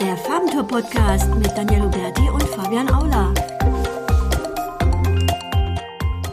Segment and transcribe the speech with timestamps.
[0.00, 3.32] Der Farbentour-Podcast mit Daniel Berti und Fabian Aula.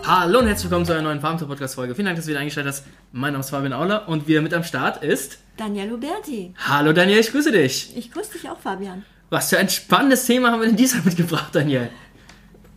[0.03, 1.93] Hallo und herzlich willkommen zu einer neuen Farbentour-Podcast-Folge.
[1.93, 2.85] Vielen Dank, dass du wieder eingeschaltet hast.
[3.11, 5.37] Mein Name ist Fabian Auler und wir mit am Start ist...
[5.57, 6.55] Daniel Berti.
[6.67, 7.95] Hallo Daniel, ich grüße dich.
[7.95, 9.05] Ich grüße dich auch, Fabian.
[9.29, 11.89] Was für ein spannendes Thema haben wir denn diesmal mitgebracht, Daniel?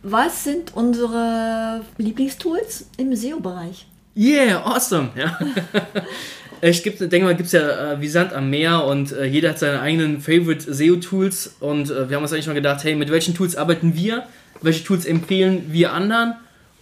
[0.03, 3.87] Was sind unsere Lieblingstools im SEO-Bereich?
[4.15, 5.09] Yeah, awesome.
[5.15, 5.37] Ja.
[6.61, 9.49] Ich gibt, denke mal, gibt es ja äh, wie Sand am Meer und äh, jeder
[9.49, 13.11] hat seine eigenen Favorite SEO-Tools und äh, wir haben uns eigentlich mal gedacht, hey, mit
[13.11, 14.23] welchen Tools arbeiten wir?
[14.61, 16.35] Welche Tools empfehlen wir anderen?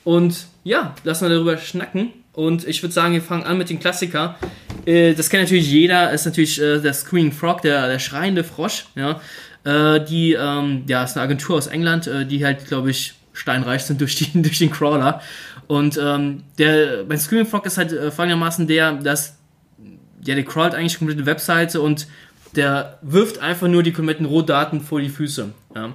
[0.03, 2.13] Und ja, lassen wir darüber schnacken.
[2.33, 4.37] Und ich würde sagen, wir fangen an mit den Klassiker.
[4.85, 8.85] Äh, das kennt natürlich jeder, ist natürlich äh, der Screaming Frog, der, der schreiende Frosch.
[8.95, 9.21] Ja,
[9.63, 14.01] äh, die, ähm, ja, ist eine Agentur aus England, die halt, glaube ich, steinreich sind
[14.01, 15.21] durch, die, durch den Crawler.
[15.67, 19.37] Und ähm, der, beim Screaming Frog ist halt folgendermaßen der, dass
[20.25, 22.07] ja, der crawlt eigentlich die komplette Webseite und
[22.55, 25.49] der wirft einfach nur die kompletten Rohdaten vor die Füße.
[25.75, 25.93] Ja.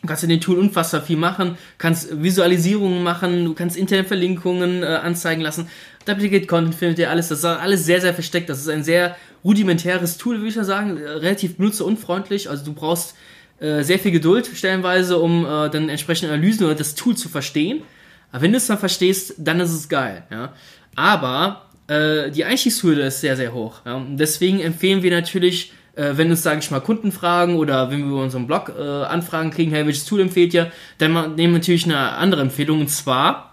[0.00, 4.86] Du kannst in dem Tool unfassbar viel machen, kannst Visualisierungen machen, du kannst Internetverlinkungen äh,
[4.86, 5.68] anzeigen lassen,
[6.08, 8.48] Duplicate Content findet ihr alles, das ist alles sehr, sehr versteckt.
[8.48, 12.48] Das ist ein sehr rudimentäres Tool, würde ich mal sagen, relativ benutzerunfreundlich.
[12.48, 13.14] Also du brauchst
[13.60, 17.82] äh, sehr viel Geduld stellenweise, um äh, dann entsprechende Analysen oder das Tool zu verstehen.
[18.32, 20.24] Aber wenn du es dann verstehst, dann ist es geil.
[20.30, 20.54] Ja?
[20.96, 23.80] Aber äh, die Einstiegshürde ist sehr, sehr hoch.
[23.84, 24.00] Ja?
[24.10, 28.06] Deswegen empfehlen wir natürlich, äh, wenn uns, sage ich mal, Kunden fragen oder wenn wir
[28.06, 31.84] über unseren Blog äh, Anfragen kriegen, hey, welches Tool empfehlt ihr, dann nehmen wir natürlich
[31.84, 33.50] eine andere Empfehlung und zwar.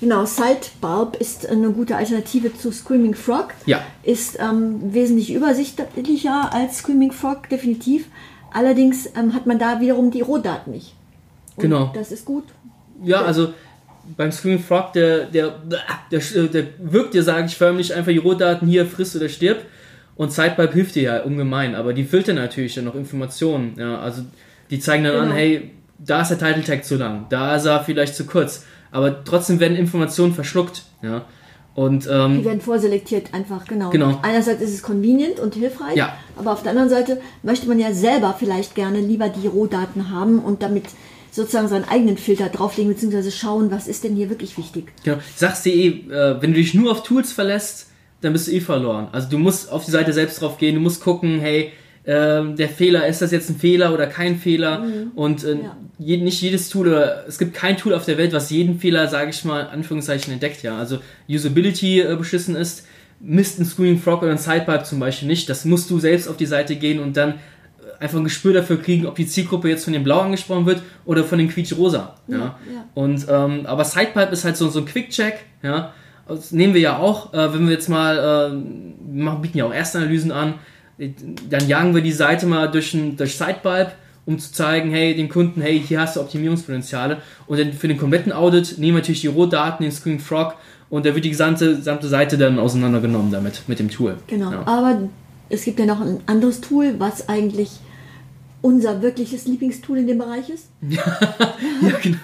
[0.00, 3.54] Genau, Sidebarb ist eine gute Alternative zu Screaming Frog.
[3.64, 3.80] Ja.
[4.02, 8.06] Ist ähm, wesentlich übersichtlicher als Screaming Frog, definitiv.
[8.52, 10.94] Allerdings ähm, hat man da wiederum die Rohdaten nicht.
[11.56, 11.90] Und Genau.
[11.94, 12.44] Das ist gut.
[13.02, 13.52] Ja, also
[14.16, 15.54] beim Screaming Frog, der, der,
[16.10, 19.58] der, der wirkt dir, sage ich förmlich, einfach die Rohdaten hier, frisst oder stirb.
[20.16, 23.74] Und Sidepipe hilft dir ja ungemein, aber die filtern natürlich dann noch Informationen.
[23.78, 24.22] Ja, also
[24.70, 25.34] die zeigen dann an, Genau.
[25.34, 28.64] hey, da ist der Title Tag zu lang, da ist er vielleicht zu kurz.
[28.92, 30.84] Aber trotzdem werden Informationen verschluckt.
[31.02, 31.24] Ja.
[31.74, 33.90] Und Die ähm, werden vorselektiert einfach, genau.
[33.90, 34.20] Genau.
[34.22, 36.16] Einerseits ist es convenient und hilfreich, Ja.
[36.36, 40.38] aber auf der anderen Seite möchte man ja selber vielleicht gerne lieber die Rohdaten haben
[40.38, 40.84] und damit
[41.34, 44.92] sozusagen seinen eigenen Filter drauflegen, beziehungsweise schauen, was ist denn hier wirklich wichtig.
[45.02, 45.18] Genau.
[45.18, 47.88] Ich sag's dir eh, äh, wenn du dich nur auf Tools verlässt,
[48.20, 49.08] dann bist du eh verloren.
[49.12, 51.72] Also du musst auf die Seite selbst drauf gehen, du musst gucken, hey,
[52.06, 54.84] ähm, der Fehler, ist das jetzt ein Fehler oder kein Fehler?
[55.14, 55.76] Und äh, Ja.
[55.98, 59.08] je, nicht jedes Tool, oder es gibt kein Tool auf der Welt, was jeden Fehler,
[59.08, 60.78] sage ich mal, in Anführungszeichen entdeckt, ja.
[60.78, 62.86] Also Usability äh, beschissen ist,
[63.20, 65.48] misst ein Screaming Frog oder ein Sidepipe zum Beispiel nicht.
[65.48, 67.34] Das musst du selbst auf die Seite gehen und dann äh,
[68.00, 71.24] einfach ein Gespür dafür kriegen, ob die Zielgruppe jetzt von dem Blau angesprochen wird oder
[71.24, 72.14] von dem Quietsch-Rosa.
[72.28, 72.56] Ja, ja.
[72.94, 75.92] Und, ähm, aber Sidepipe ist halt so, so ein Quick-Check, ja.
[76.26, 79.66] Das nehmen wir ja auch, äh, wenn wir jetzt mal, äh, wir machen, bieten ja
[79.66, 80.54] auch Erstanalysen an,
[81.50, 83.92] dann jagen wir die Seite mal durch, ein, durch Sidepipe,
[84.24, 87.18] um zu zeigen, hey, den Kunden, hey, hier hast du Optimierungspotenziale.
[87.46, 90.54] Und dann für den kompletten Audit nehmen wir natürlich die Rohdaten, den Screen Frog
[90.94, 94.16] und da wird die gesamte, gesamte Seite dann auseinandergenommen damit, mit dem Tool.
[94.26, 94.52] Genau.
[94.52, 94.62] Ja.
[94.66, 95.08] Aber
[95.54, 97.70] es gibt ja noch ein anderes Tool, was eigentlich
[98.60, 100.68] unser wirkliches Lieblingstool in dem Bereich ist.
[101.82, 102.18] Ja, genau.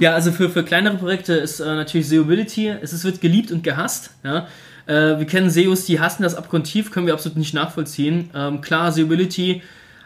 [0.00, 3.62] ja, also für, für kleinere Projekte ist äh, natürlich SEObility, es ist, wird geliebt und
[3.62, 4.10] gehasst.
[4.24, 4.46] Ja.
[4.86, 8.30] Äh, wir kennen SEOs, die hassen das abgrundtief, können wir absolut nicht nachvollziehen.
[8.34, 9.62] Ähm, klar, SEObility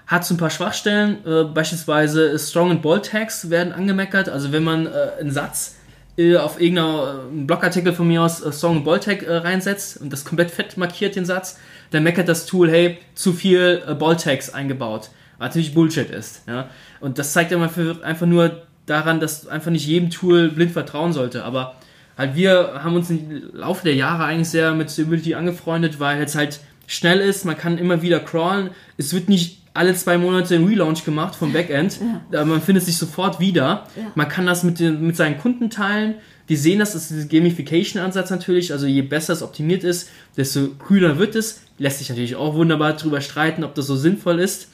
[0.07, 4.65] hat so ein paar Schwachstellen, äh, beispielsweise Strong and Bold Tags werden angemeckert, also wenn
[4.65, 4.91] man äh,
[5.21, 5.77] einen Satz
[6.19, 10.25] äh, auf irgendeiner äh, Blogartikel von mir aus Strong and Bold Tag reinsetzt und das
[10.25, 11.59] komplett fett markiert den Satz,
[11.93, 15.11] dann meckert das Tool, hey, zu viel äh, Bold Tags eingebaut.
[15.39, 16.43] Was natürlich Bullshit ist.
[16.47, 16.69] Ja?
[17.01, 21.45] Und das zeigt einfach nur daran, dass einfach nicht jedem Tool blind vertrauen sollte.
[21.45, 21.75] Aber
[22.17, 26.35] halt wir haben uns im Laufe der Jahre eigentlich sehr mit Stability angefreundet, weil es
[26.35, 28.71] halt schnell ist, man kann immer wieder crawlen.
[28.97, 31.99] Es wird nicht alle zwei Monate ein Relaunch gemacht vom Backend.
[32.31, 33.87] Aber Man findet sich sofort wieder.
[33.97, 34.13] Ja.
[34.15, 36.15] Man kann das mit, den, mit seinen Kunden teilen.
[36.49, 38.73] Die sehen das, das ist dieser Gamification-Ansatz natürlich.
[38.73, 41.63] Also je besser es optimiert ist, desto kühler wird es.
[41.79, 44.69] Lässt sich natürlich auch wunderbar drüber streiten, ob das so sinnvoll ist.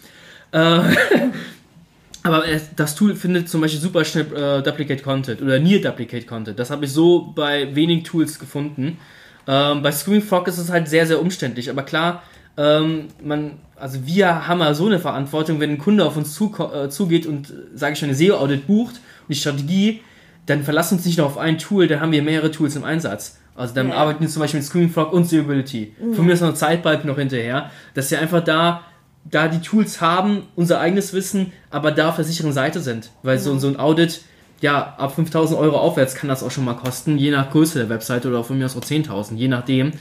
[0.52, 0.58] Äh,
[2.22, 6.26] aber äh, das Tool findet zum Beispiel super schnell äh, Duplicate Content oder Near Duplicate
[6.26, 6.58] Content.
[6.58, 8.98] Das habe ich so bei wenigen Tools gefunden.
[9.46, 11.70] Ähm, bei Screaming Frog ist es halt sehr, sehr umständlich.
[11.70, 12.22] Aber klar,
[12.58, 16.52] ähm, man, also wir haben ja so eine Verantwortung, wenn ein Kunde auf uns zu,
[16.74, 20.00] äh, zugeht und, sage ich schon, eine SEO-Audit bucht und die Strategie,
[20.48, 23.38] dann verlassen uns nicht nur auf ein Tool, dann haben wir mehrere Tools im Einsatz.
[23.54, 23.96] Also dann Ja.
[23.96, 25.94] arbeiten wir zum Beispiel mit Screaming Frog und Seeability.
[26.14, 28.82] Von mir ist noch Zeitbalken noch hinterher, dass wir einfach da,
[29.24, 33.10] da die Tools haben, unser eigenes Wissen, aber da auf der sicheren Seite sind.
[33.22, 34.22] Weil so, so ein Audit,
[34.60, 37.88] ja, ab 5000 Euro aufwärts kann das auch schon mal kosten, je nach Größe der
[37.88, 39.92] Webseite oder von mir aus auch 10.000, je nachdem.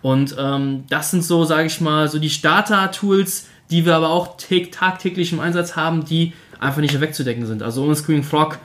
[0.00, 4.36] Und ähm, das sind so, sage ich mal, so die Starter-Tools, die wir aber auch
[4.70, 7.62] tagtäglich im Einsatz haben, die einfach nicht wegzudecken sind.
[7.62, 8.58] Also ohne Screaming Frog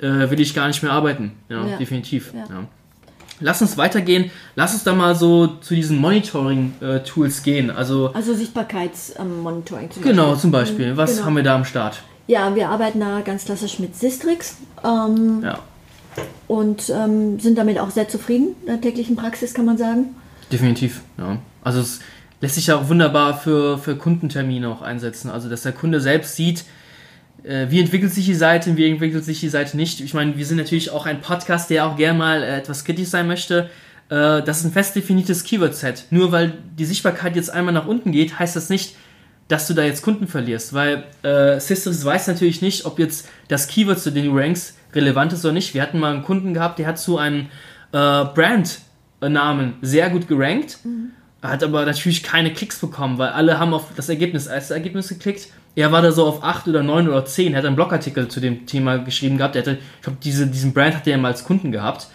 [0.00, 1.32] äh, will ich gar nicht mehr arbeiten.
[1.48, 1.76] Ja, ja.
[1.76, 2.32] definitiv.
[2.34, 2.44] Ja.
[2.48, 2.64] Ja.
[3.40, 4.30] Lass uns weitergehen.
[4.54, 7.70] Lass uns da mal so zu diesen Monitoring-Tools gehen.
[7.70, 9.90] Also, also Sichtbarkeitsmonitoring.
[9.96, 10.96] Ähm, genau, zum Beispiel.
[10.96, 11.26] Was genau.
[11.26, 12.02] haben wir da am Start?
[12.26, 14.58] Ja, wir arbeiten da ganz klassisch mit Sistrix.
[14.84, 15.58] Ähm, ja.
[16.46, 20.14] Und ähm, sind damit auch sehr zufrieden in der täglichen Praxis, kann man sagen.
[20.52, 21.38] Definitiv, ja.
[21.64, 22.00] Also es
[22.40, 25.28] lässt sich ja auch wunderbar für, für Kundentermine auch einsetzen.
[25.28, 26.64] Also dass der Kunde selbst sieht, äh,
[27.68, 30.00] wie entwickelt sich die Seite, wie entwickelt sich die Seite nicht.
[30.00, 33.08] Ich meine, wir sind natürlich auch ein Podcast, der auch gerne mal äh, etwas kritisch
[33.08, 33.70] sein möchte.
[34.08, 36.06] Äh, das ist ein fest definiertes Keyword-Set.
[36.10, 38.96] Nur weil die Sichtbarkeit jetzt einmal nach unten geht, heißt das nicht,
[39.48, 43.68] dass du da jetzt Kunden verlierst, weil äh, Systrix weiß natürlich nicht, ob jetzt das
[43.68, 45.74] Keyword, zu dem du rankst, relevant ist oder nicht.
[45.74, 47.48] Wir hatten mal einen Kunden gehabt, der hat zu einem
[47.92, 51.10] äh, Brand-Namen sehr gut gerankt, mhm.
[51.42, 55.48] hat aber natürlich keine Klicks bekommen, weil alle haben auf das Ergebnis als Ergebnis geklickt
[55.76, 58.40] er war da so auf 8 oder 9 oder 10, er hat einen Blogartikel zu
[58.40, 59.56] dem Thema geschrieben gehabt.
[59.56, 62.08] Er hatte, ich glaube, diese, diesen Brand hat er ja mal als Kunden gehabt.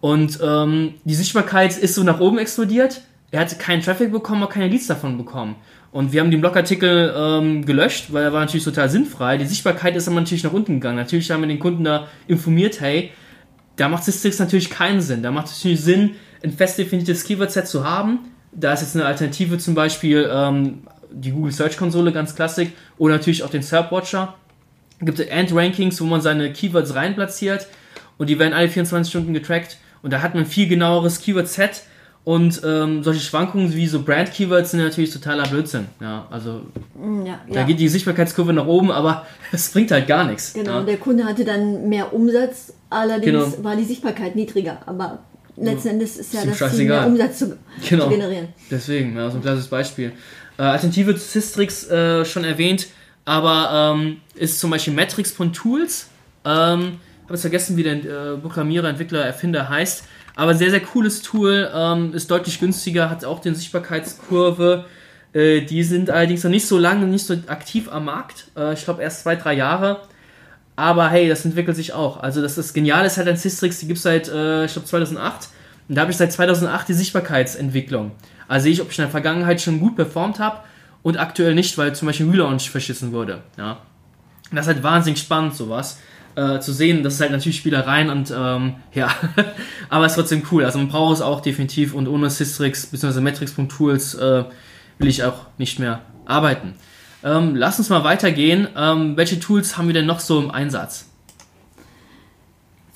[0.00, 3.02] Und ähm, die Sichtbarkeit ist so nach oben explodiert.
[3.30, 5.56] Er hatte keinen Traffic bekommen, aber keine Leads davon bekommen.
[5.92, 9.38] Und wir haben den Blogartikel ähm, gelöscht, weil er war natürlich total sinnfrei.
[9.38, 10.96] Die Sichtbarkeit ist aber natürlich nach unten gegangen.
[10.96, 13.10] Natürlich haben wir den Kunden da informiert, hey,
[13.76, 15.22] da macht Sistrix natürlich keinen Sinn.
[15.22, 16.10] Da macht es natürlich Sinn,
[16.44, 18.20] ein fest definiertes Keyword-Set zu haben.
[18.52, 22.68] Da ist jetzt eine Alternative zum Beispiel ähm, die Google Search Konsole ganz klassisch
[22.98, 24.34] oder natürlich auch den SERP Watcher.
[25.00, 27.66] Gibt es End-Rankings, wo man seine Keywords rein platziert
[28.18, 31.82] und die werden alle 24 Stunden getrackt und da hat man viel genaueres Keyword-Set
[32.24, 35.86] und ähm, solche Schwankungen wie so Brand-Keywords sind natürlich totaler Blödsinn.
[36.00, 36.60] Ja, also
[36.94, 37.66] mm, ja, da ja.
[37.66, 40.52] geht die Sichtbarkeitskurve nach oben, aber es bringt halt gar nichts.
[40.52, 40.82] Genau, ja.
[40.82, 43.64] der Kunde hatte dann mehr Umsatz, allerdings genau.
[43.64, 45.20] war die Sichtbarkeit niedriger, aber
[45.56, 47.56] letzten Endes ist ja das Ziel, mehr Umsatz zu,
[47.88, 48.04] genau.
[48.04, 48.48] zu generieren.
[48.70, 50.12] Deswegen, ja, so ein klassisches Beispiel.
[50.60, 52.88] Äh, Alternative zu Systrix äh, schon erwähnt,
[53.24, 56.08] aber ähm, ist zum Beispiel Metrix.tools.
[56.44, 60.04] Ähm, habe jetzt vergessen, wie der äh, Programmierer, Entwickler, Erfinder heißt.
[60.36, 64.84] Aber sehr, sehr cooles Tool, ähm, ist deutlich günstiger, hat auch den Sichtbarkeitskurve.
[65.32, 68.48] Äh, die sind allerdings noch nicht so lange, nicht so aktiv am Markt.
[68.54, 70.02] Äh, ich glaube erst zwei, drei Jahre.
[70.76, 72.22] Aber hey, das entwickelt sich auch.
[72.22, 74.86] Also das ist genial, ist halt ein Systrix, die gibt es seit, äh, ich glaube
[74.86, 75.48] 2008.
[75.88, 78.12] Und da habe ich seit 2008 die Sichtbarkeitsentwicklung.
[78.50, 80.58] Also sehe ich, ob ich in der Vergangenheit schon gut performt habe
[81.02, 83.42] und aktuell nicht, weil zum Beispiel Relaunch verschissen wurde.
[83.56, 83.78] Ja.
[84.50, 86.00] das ist halt wahnsinnig spannend, sowas.
[86.34, 89.08] Äh, zu sehen, das ist halt natürlich Spielereien und ähm, ja,
[89.88, 90.64] aber es ist trotzdem cool.
[90.64, 93.20] Also man braucht es auch definitiv und ohne Systrix bzw.
[93.20, 94.44] Metrics.tools äh,
[94.98, 96.74] will ich auch nicht mehr arbeiten.
[97.22, 98.66] Ähm, lass uns mal weitergehen.
[98.76, 101.09] Ähm, welche Tools haben wir denn noch so im Einsatz?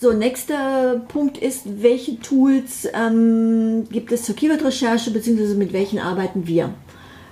[0.05, 6.47] So, nächster Punkt ist, welche Tools ähm, gibt es zur Keyword-Recherche, beziehungsweise mit welchen arbeiten
[6.47, 6.75] wir?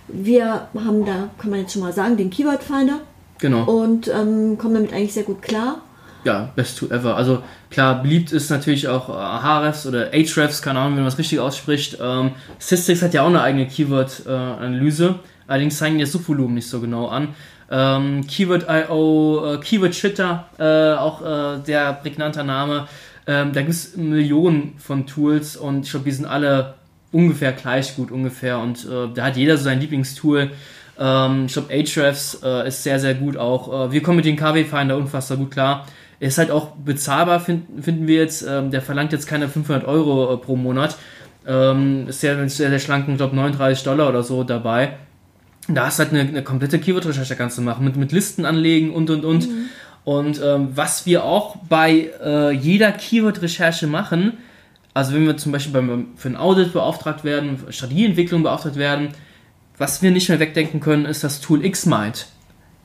[0.08, 3.00] Wir haben da, kann man jetzt schon mal sagen, den Keyword Finder.
[3.40, 3.64] Genau.
[3.64, 5.82] Und ähm, kommen damit eigentlich sehr gut klar.
[6.24, 7.14] Ja, best to ever.
[7.14, 11.40] Also klar, beliebt ist natürlich auch Ahrefs oder Ahrefs, keine Ahnung, wie man das richtig
[11.40, 11.98] ausspricht.
[12.00, 15.16] Ähm, Systrix hat ja auch eine eigene Keyword-Analyse.
[15.46, 17.34] Allerdings zeigen die das Suchvolumen nicht so genau an.
[17.72, 22.86] Ähm, Keyword.io, äh, Keyword Shitter, äh, auch äh, der prägnanter Name.
[23.26, 26.74] Ähm, da gibt es Millionen von Tools und ich glaube, die sind alle
[27.12, 30.50] ungefähr gleich gut ungefähr und äh, da hat jeder so sein Lieblingstool.
[30.98, 33.88] Ähm, ich glaube, Ahrefs äh, ist sehr, sehr gut auch.
[33.88, 35.86] Äh, wir kommen mit dem KW Finder unfassbar gut klar.
[36.20, 38.46] Ist halt auch bezahlbar, find, finden wir jetzt.
[38.46, 40.98] Ähm, der verlangt jetzt keine 500 Euro pro Monat.
[41.46, 44.96] Ähm, ist sehr, sehr, sehr schlanken, ich glaube 39 Dollar oder so dabei
[45.68, 48.92] da hast du halt eine, eine komplette Keyword-Recherche kannst du machen, mit, mit Listen anlegen
[48.92, 49.48] und und und.
[49.48, 49.66] Mhm.
[50.04, 54.38] Und ähm, was wir auch bei äh, jeder Keyword-Recherche machen,
[54.94, 59.10] also wenn wir zum Beispiel beim, für ein Audit beauftragt werden, Strategieentwicklung beauftragt werden,
[59.78, 62.26] was wir nicht mehr wegdenken können, ist das Tool Xmind.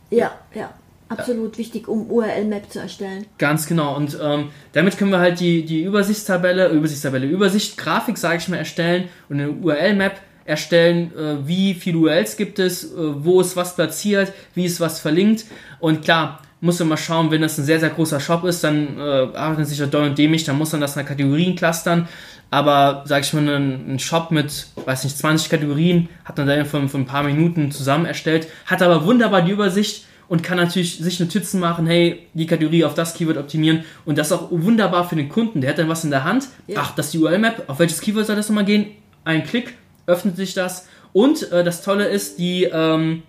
[0.09, 0.69] Ja, ja.
[1.09, 1.59] Absolut ja.
[1.59, 3.25] wichtig, um URL-Map zu erstellen.
[3.37, 3.95] Ganz genau.
[3.95, 8.57] Und ähm, damit können wir halt die, die Übersichtstabelle, Übersichtstabelle, Übersicht, Grafik, sage ich mal,
[8.57, 13.75] erstellen und eine URL-Map erstellen, äh, wie viele URLs gibt es, äh, wo ist was
[13.75, 15.45] platziert, wie ist was verlinkt.
[15.79, 18.97] Und klar, muss man mal schauen, wenn das ein sehr, sehr großer Shop ist, dann
[18.97, 19.01] äh,
[19.35, 22.07] arbeitet sich das doll und dämlich, dann muss man das nach Kategorien clustern.
[22.49, 26.65] Aber, sag ich mal, ein, ein, Shop mit, weiß nicht, 20 Kategorien hat man dann
[26.65, 30.97] von, von ein paar Minuten zusammen erstellt, hat aber wunderbar die Übersicht und kann natürlich
[30.97, 35.17] sich Notizen machen, hey, die Kategorie auf das Keyword optimieren und das auch wunderbar für
[35.17, 35.59] den Kunden.
[35.59, 36.47] Der hat dann was in der Hand.
[36.67, 36.79] Ja.
[36.81, 37.65] Ach, das ist die URL-Map.
[37.67, 38.87] Auf welches Keyword soll das nochmal gehen?
[39.25, 39.75] Ein Klick
[40.07, 40.87] öffnet sich das.
[41.13, 43.23] Und äh, das Tolle ist, die, ähm,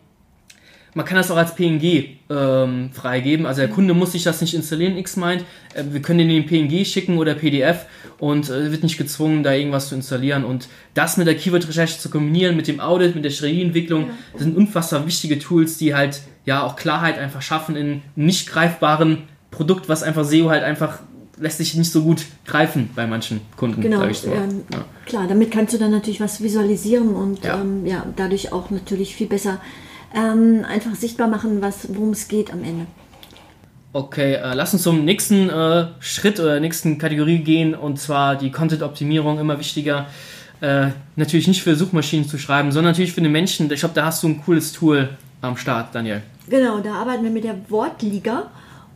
[0.94, 3.46] man kann das auch als PNG ähm, freigeben.
[3.46, 5.44] Also der Kunde muss sich das nicht installieren, Xmind.
[5.74, 7.86] Äh, wir können den PNG schicken oder PDF
[8.18, 10.44] und äh, wird nicht gezwungen, da irgendwas zu installieren.
[10.44, 14.14] Und das mit der Keyword-Recherche zu kombinieren, mit dem Audit, mit der Strategieentwicklung, ja.
[14.32, 19.24] das sind unfassbar wichtige Tools, die halt ja auch Klarheit einfach schaffen in nicht greifbaren
[19.50, 21.00] Produkt, was einfach SEO halt einfach
[21.40, 23.80] lässt sich nicht so gut greifen bei manchen Kunden.
[23.80, 24.32] Genau, ich so.
[24.32, 24.84] ähm, ja.
[25.06, 27.60] klar, damit kannst du dann natürlich was visualisieren und ja.
[27.60, 29.60] Ähm, ja dadurch auch natürlich viel besser
[30.14, 32.86] ähm, einfach sichtbar machen, worum es geht am Ende.
[33.92, 38.50] Okay, äh, lass uns zum nächsten äh, Schritt oder nächsten Kategorie gehen und zwar die
[38.50, 40.06] Content-Optimierung immer wichtiger.
[40.60, 43.70] Äh, natürlich nicht für Suchmaschinen zu schreiben, sondern natürlich für den Menschen.
[43.72, 45.08] Ich glaube, da hast du ein cooles Tool
[45.40, 46.22] am Start, Daniel.
[46.50, 48.50] Genau, da arbeiten wir mit der Wortliga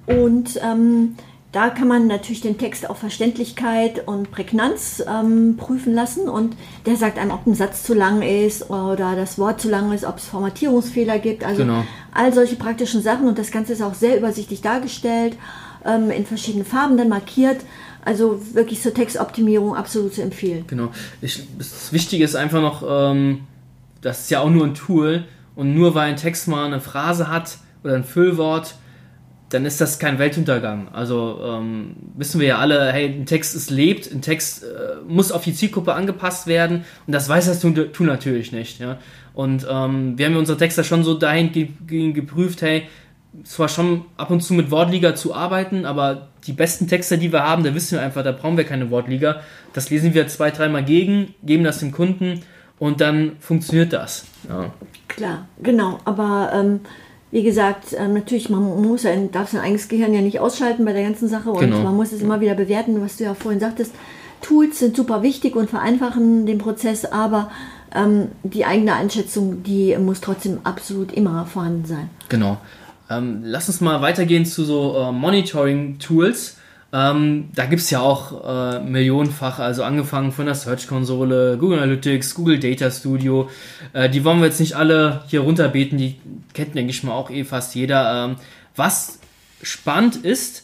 [0.06, 1.16] und ähm,
[1.52, 6.56] da kann man natürlich den Text auf Verständlichkeit und Prägnanz ähm, prüfen lassen und
[6.86, 10.04] der sagt einem, ob ein Satz zu lang ist oder das Wort zu lang ist,
[10.04, 11.44] ob es Formatierungsfehler gibt.
[11.44, 11.84] Also genau.
[12.12, 15.36] all solche praktischen Sachen und das Ganze ist auch sehr übersichtlich dargestellt,
[15.84, 17.60] ähm, in verschiedenen Farben dann markiert.
[18.02, 20.64] Also wirklich zur Textoptimierung absolut zu empfehlen.
[20.66, 20.88] Genau.
[21.20, 23.42] Ich, das Wichtige ist einfach noch, ähm,
[24.00, 27.28] das ist ja auch nur ein Tool und nur weil ein Text mal eine Phrase
[27.28, 28.74] hat oder ein Füllwort,
[29.52, 30.88] dann ist das kein Weltuntergang.
[30.92, 35.30] Also ähm, wissen wir ja alle, hey, ein Text ist lebt, ein Text äh, muss
[35.30, 38.80] auf die Zielgruppe angepasst werden und das weiß das Tool, natürlich nicht.
[38.80, 38.98] Ja?
[39.34, 42.84] Und ähm, wir haben unsere Texte schon so dahin ge geprüft, hey,
[43.44, 47.42] zwar schon ab und zu mit Wortliga zu arbeiten, aber die besten Texte, die wir
[47.42, 49.40] haben, da wissen wir einfach, da brauchen wir keine Wortliga.
[49.72, 52.42] Das lesen wir zwei, dreimal gegen, geben das dem Kunden
[52.78, 54.26] und dann funktioniert das.
[54.48, 54.72] Ja.
[55.08, 56.80] Klar, genau, aber ähm,
[57.32, 60.92] wie gesagt, äh, natürlich, man muss ja, darf sein eigenes Gehirn ja nicht ausschalten bei
[60.92, 61.82] der ganzen Sache und genau.
[61.82, 63.92] man muss es immer wieder bewerten, was du ja vorhin sagtest.
[64.42, 67.50] Tools sind super wichtig und vereinfachen den Prozess, aber
[67.94, 72.10] ähm, die eigene Einschätzung, die muss trotzdem absolut immer vorhanden sein.
[72.28, 72.58] Genau.
[73.08, 76.58] Ähm, lass uns mal weitergehen zu so äh, Monitoring-Tools.
[76.94, 82.34] Ähm, da gibt es ja auch äh, millionenfach, also angefangen von der Search-Konsole, Google Analytics,
[82.34, 83.48] Google Data Studio.
[83.94, 86.16] Äh, die wollen wir jetzt nicht alle hier runterbeten, die
[86.52, 88.26] kennt, denke ich mal, auch eh fast jeder.
[88.26, 88.36] Ähm,
[88.76, 89.20] was
[89.62, 90.61] spannend ist,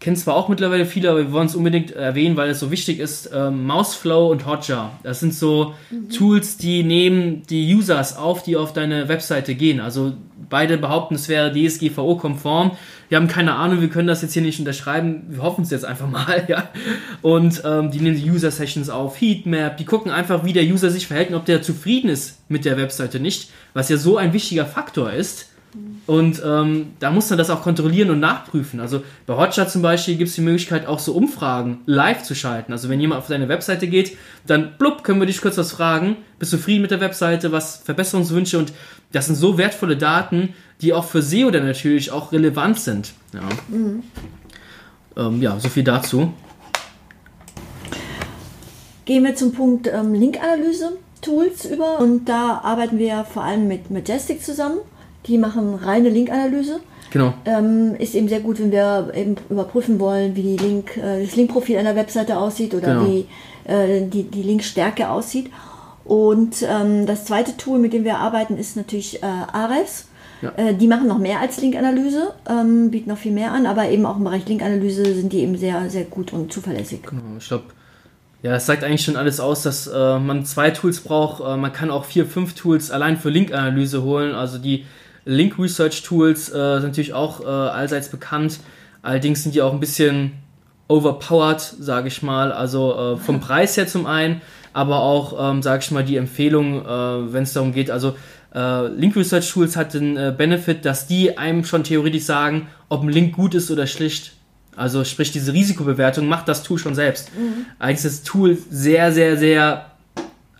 [0.00, 2.98] kennen zwar auch mittlerweile viele, aber wir wollen es unbedingt erwähnen, weil es so wichtig
[2.98, 3.30] ist.
[3.34, 4.98] Ähm, Mouseflow und Hotjar.
[5.02, 6.08] Das sind so mhm.
[6.08, 9.78] Tools, die nehmen die Users auf, die auf deine Webseite gehen.
[9.78, 10.14] Also
[10.48, 12.72] beide behaupten, es wäre DSGVO-konform.
[13.10, 15.24] Wir haben keine Ahnung, wir können das jetzt hier nicht unterschreiben.
[15.28, 16.70] Wir hoffen es jetzt einfach mal, ja.
[17.20, 19.76] Und ähm, die nehmen die User-Sessions auf, Heatmap.
[19.76, 22.78] Die gucken einfach, wie der User sich verhält und ob der zufrieden ist mit der
[22.78, 25.49] Webseite nicht, was ja so ein wichtiger Faktor ist
[26.06, 28.80] und ähm, da muss man das auch kontrollieren und nachprüfen.
[28.80, 32.72] Also bei Hotjar zum Beispiel gibt es die Möglichkeit, auch so Umfragen live zu schalten.
[32.72, 36.16] Also wenn jemand auf deine Webseite geht, dann blub, können wir dich kurz was fragen.
[36.40, 37.52] Bist du zufrieden mit der Webseite?
[37.52, 38.58] Was Verbesserungswünsche?
[38.58, 38.72] Und
[39.12, 43.12] das sind so wertvolle Daten, die auch für SEO dann natürlich auch relevant sind.
[43.32, 44.02] Ja, mhm.
[45.16, 46.32] ähm, ja so viel dazu.
[49.04, 50.92] Gehen wir zum Punkt ähm, Linkanalyse.
[51.22, 54.78] Tools über und da arbeiten wir vor allem mit Majestic zusammen.
[55.26, 56.80] Die machen reine Linkanalyse.
[57.10, 57.34] Genau.
[57.44, 61.36] Ähm, ist eben sehr gut, wenn wir eben überprüfen wollen, wie die Link, äh, das
[61.36, 63.06] Linkprofil einer Webseite aussieht oder genau.
[63.06, 63.26] wie
[63.64, 65.50] äh, die, die Linkstärke aussieht.
[66.04, 70.08] Und ähm, das zweite Tool, mit dem wir arbeiten, ist natürlich äh, Ahrefs.
[70.42, 70.52] Ja.
[70.56, 74.06] Äh, die machen noch mehr als Linkanalyse, ähm, bieten noch viel mehr an, aber eben
[74.06, 77.02] auch im Bereich Linkanalyse sind die eben sehr, sehr gut und zuverlässig.
[77.02, 77.64] Genau, ich glaube,
[78.42, 81.42] ja, es sagt eigentlich schon alles aus, dass äh, man zwei Tools braucht.
[81.42, 84.34] Äh, man kann auch vier, fünf Tools allein für Linkanalyse holen.
[84.34, 84.86] Also die
[85.30, 88.60] Link Research Tools äh, sind natürlich auch äh, allseits bekannt.
[89.02, 90.32] Allerdings sind die auch ein bisschen
[90.88, 92.52] overpowered, sage ich mal.
[92.52, 96.84] Also äh, vom Preis her zum einen, aber auch, ähm, sage ich mal, die Empfehlung,
[96.84, 97.90] äh, wenn es darum geht.
[97.90, 98.16] Also
[98.54, 103.02] äh, Link Research Tools hat den äh, Benefit, dass die einem schon theoretisch sagen, ob
[103.02, 104.32] ein Link gut ist oder schlicht.
[104.74, 107.30] Also sprich, diese Risikobewertung macht das Tool schon selbst.
[107.36, 107.66] Mhm.
[107.78, 109.90] Eigentlich ist das Tool sehr, sehr, sehr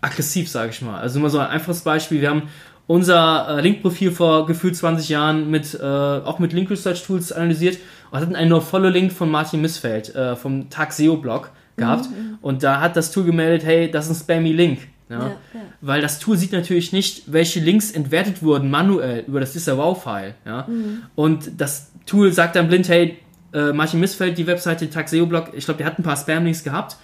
[0.00, 1.00] aggressiv, sage ich mal.
[1.00, 2.20] Also immer so ein einfaches Beispiel.
[2.20, 2.42] Wir haben
[2.90, 7.78] unser äh, Link-Profil vor gefühlt 20 Jahren mit, äh, auch mit Link Research Tools analysiert
[8.10, 12.10] und hatten einen No-Follow-Link von Martin Missfeld äh, vom Tag SEO-Blog gehabt.
[12.10, 14.80] Mhm, mhm, und da hat das Tool gemeldet, hey, das ist ein spammy Link.
[15.08, 15.18] Ja?
[15.18, 15.60] Ja, ja.
[15.80, 20.34] Weil das Tool sieht natürlich nicht, welche Links entwertet wurden manuell über das Disavow-File.
[20.44, 20.66] Ja?
[20.66, 21.02] Mhm.
[21.14, 23.18] Und das Tool sagt dann blind, hey,
[23.54, 26.96] äh, Martin Missfeld, die Webseite Tag SEO-Blog, ich glaube, der hat ein paar Spam-Links gehabt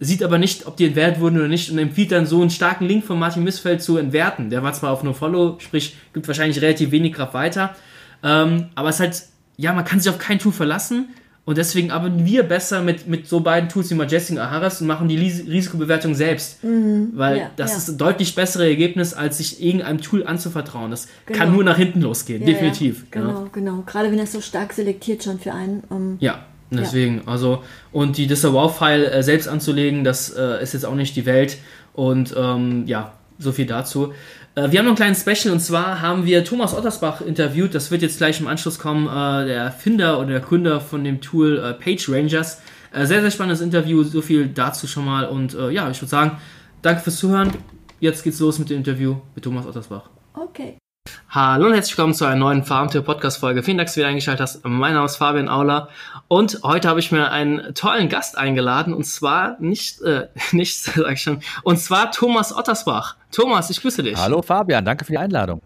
[0.00, 2.86] sieht aber nicht, ob die entwertet wurden oder nicht und empfiehlt dann so einen starken
[2.86, 4.50] Link von Martin Missfeld zu entwerten.
[4.50, 7.74] Der war zwar auf NoFollow, sprich, gibt wahrscheinlich relativ wenig Kraft weiter,
[8.22, 9.22] ähm, aber es ist halt,
[9.56, 11.08] ja, man kann sich auf kein Tool verlassen
[11.46, 14.86] Und deswegen arbeiten wir besser mit, mit so beiden Tools wie Majestic und Aharas und
[14.86, 16.64] machen die Risikobewertung selbst.
[16.64, 17.76] Mhm, Weil ja, das ja.
[17.76, 20.90] ist ein deutlich bessere Ergebnis, als sich irgendeinem Tool anzuvertrauen.
[20.90, 21.38] Das genau.
[21.38, 23.10] kann nur nach hinten losgehen, ja, definitiv.
[23.10, 23.82] genau, genau.
[23.84, 25.82] Gerade wenn das so stark selektiert schon für einen.
[25.90, 27.22] Ähm, ja, deswegen.
[27.26, 31.58] Also, und die Disavow-File äh, selbst anzulegen, das äh, ist jetzt auch nicht die Welt.
[31.92, 34.12] Und ähm, ja, so viel dazu.
[34.54, 37.74] Äh, wir haben noch einen kleinen Special und zwar haben wir Thomas Ottersbach interviewt.
[37.74, 39.06] Das wird jetzt gleich im Anschluss kommen.
[39.06, 42.60] Äh, der Erfinder oder der Gründer von dem Tool äh, Page Rangers.
[42.96, 44.04] Sehr, sehr spannendes Interview.
[44.04, 45.24] So viel dazu schon mal.
[45.24, 46.38] Und ja, ich würde sagen,
[46.80, 47.50] danke fürs Zuhören.
[47.98, 50.10] Jetzt geht's los mit dem Interview mit Thomas Ottersbach.
[50.32, 50.78] Okay.
[51.34, 53.64] Hallo und herzlich willkommen zu einer neuen Farmtour-Podcast-Folge.
[53.64, 54.64] Vielen Dank, dass du wieder eingeschaltet hast.
[54.64, 55.88] Mein Name ist Fabian Auler
[56.28, 61.12] und heute habe ich mir einen tollen Gast eingeladen und zwar nicht, äh, nicht, sag
[61.12, 63.16] ich schon, und zwar Thomas Ottersbach.
[63.32, 64.16] Thomas, ich grüße dich.
[64.16, 65.60] Hallo Fabian, danke für die Einladung.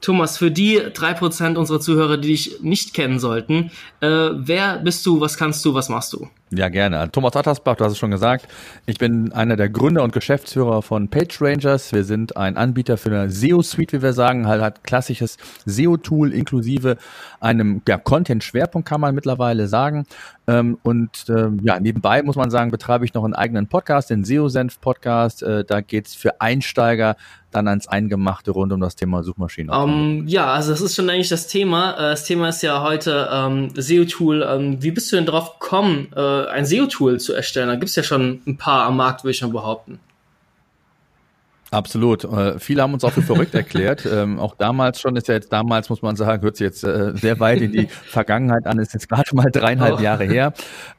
[0.00, 5.04] Thomas, für die drei Prozent unserer Zuhörer, die dich nicht kennen sollten, äh, wer bist
[5.04, 6.28] du, was kannst du, was machst du?
[6.52, 7.08] Ja, gerne.
[7.12, 8.48] Thomas Attersbach, du hast es schon gesagt.
[8.86, 11.92] Ich bin einer der Gründer und Geschäftsführer von Page Rangers.
[11.92, 16.96] Wir sind ein Anbieter für eine SEO-Suite, wie wir sagen, halt hat klassisches SEO-Tool inklusive
[17.38, 20.06] einem ja, Content-Schwerpunkt, kann man mittlerweile sagen.
[20.50, 24.24] Ähm, und ähm, ja, nebenbei muss man sagen, betreibe ich noch einen eigenen Podcast, den
[24.24, 25.44] SEO-Senf-Podcast.
[25.44, 27.16] Äh, da geht's für Einsteiger
[27.52, 29.70] dann ans Eingemachte rund um das Thema Suchmaschinen.
[29.70, 31.92] Um, ähm, ja, also das ist schon eigentlich das Thema.
[31.92, 34.44] Äh, das Thema ist ja heute ähm, SEO-Tool.
[34.48, 37.68] Ähm, wie bist du denn drauf gekommen, äh, ein SEO-Tool zu erstellen?
[37.68, 40.00] Da gibt's ja schon ein paar am Markt, würde ich mal behaupten.
[41.70, 42.24] Absolut.
[42.24, 44.00] Äh, viele haben uns auch für verrückt erklärt.
[44.10, 47.12] Ähm, auch damals schon ist ja jetzt damals, muss man sagen, hört sich jetzt äh,
[47.14, 50.02] sehr weit in die Vergangenheit an, ist jetzt gerade mal dreieinhalb oh.
[50.02, 50.52] Jahre her.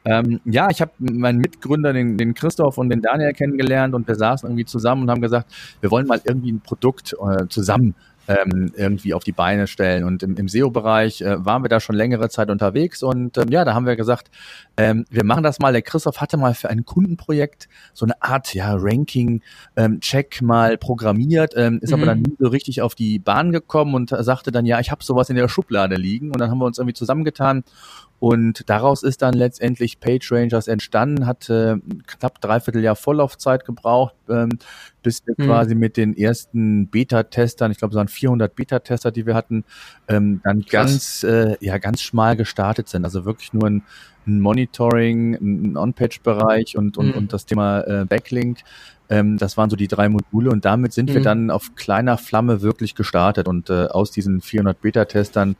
[0.04, 4.14] Ähm, ja, ich habe meinen Mitgründer, den, den Christoph und den Daniel kennengelernt und wir
[4.14, 7.94] saßen irgendwie zusammen und haben gesagt, wir wollen mal irgendwie ein Produkt äh, zusammen
[8.28, 10.04] ähm, irgendwie auf die Beine stellen.
[10.04, 13.64] Und im, im SEO-Bereich äh, waren wir da schon längere Zeit unterwegs und ähm, ja,
[13.64, 14.30] da haben wir gesagt,
[14.76, 15.72] ähm, wir machen das mal.
[15.72, 21.54] Der Christoph hatte mal für ein Kundenprojekt so eine Art ja, Ranking-Check ähm, mal programmiert,
[21.56, 21.94] ähm, ist mhm.
[21.94, 25.04] aber dann nie so richtig auf die Bahn gekommen und sagte dann, ja, ich habe
[25.04, 26.28] sowas in der Schublade liegen.
[26.28, 27.64] Und dann haben wir uns irgendwie zusammengetan
[28.22, 31.74] und daraus ist dann letztendlich Page Rangers entstanden, hat äh,
[32.06, 34.60] knapp dreiviertel Jahr Vorlaufzeit gebraucht, ähm,
[35.02, 35.46] bis wir mhm.
[35.46, 39.64] quasi mit den ersten Beta-Testern, ich glaube es waren 400 Beta-Tester, die wir hatten,
[40.06, 40.70] ähm, dann Krass.
[40.70, 43.04] ganz, äh, ja, ganz schmal gestartet sind.
[43.04, 43.82] Also wirklich nur ein,
[44.24, 47.14] ein Monitoring, ein On-Page-Bereich und, und, mhm.
[47.14, 48.60] und das Thema äh, Backlink.
[49.08, 51.14] Ähm, das waren so die drei Module und damit sind mhm.
[51.14, 55.56] wir dann auf kleiner Flamme wirklich gestartet und äh, aus diesen 400 Beta-Testern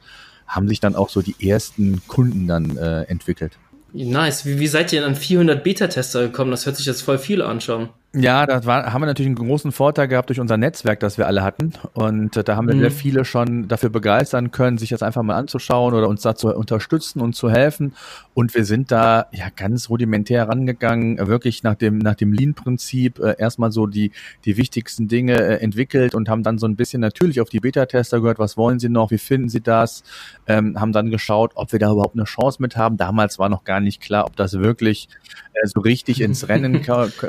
[0.53, 3.59] haben sich dann auch so die ersten Kunden dann äh, entwickelt.
[3.93, 4.47] Nice.
[4.47, 6.51] Wie, wie seid ihr denn an 400 Beta-Tester gekommen?
[6.51, 7.89] Das hört sich jetzt voll viel an schon.
[8.15, 11.27] Ja, da war, haben wir natürlich einen großen Vorteil gehabt durch unser Netzwerk, das wir
[11.27, 11.73] alle hatten.
[11.95, 12.81] Und äh, da haben wir mhm.
[12.81, 16.55] sehr viele schon dafür begeistern können, sich das einfach mal anzuschauen oder uns da zu
[16.55, 17.95] unterstützen und zu helfen.
[18.35, 23.37] Und wir sind da ja ganz rudimentär rangegangen, wirklich nach dem, nach dem Lean-Prinzip äh,
[23.39, 24.13] erstmal so die,
[24.45, 28.21] die wichtigsten Dinge äh, entwickelt und haben dann so ein bisschen natürlich auf die Beta-Tester
[28.21, 30.03] gehört, was wollen sie noch, wie finden sie das,
[30.47, 32.99] ähm, haben dann geschaut, ob wir da überhaupt eine Chance mit haben.
[32.99, 35.09] Damals war noch gar nicht klar, ob das wirklich
[35.55, 36.83] äh, so richtig ins Rennen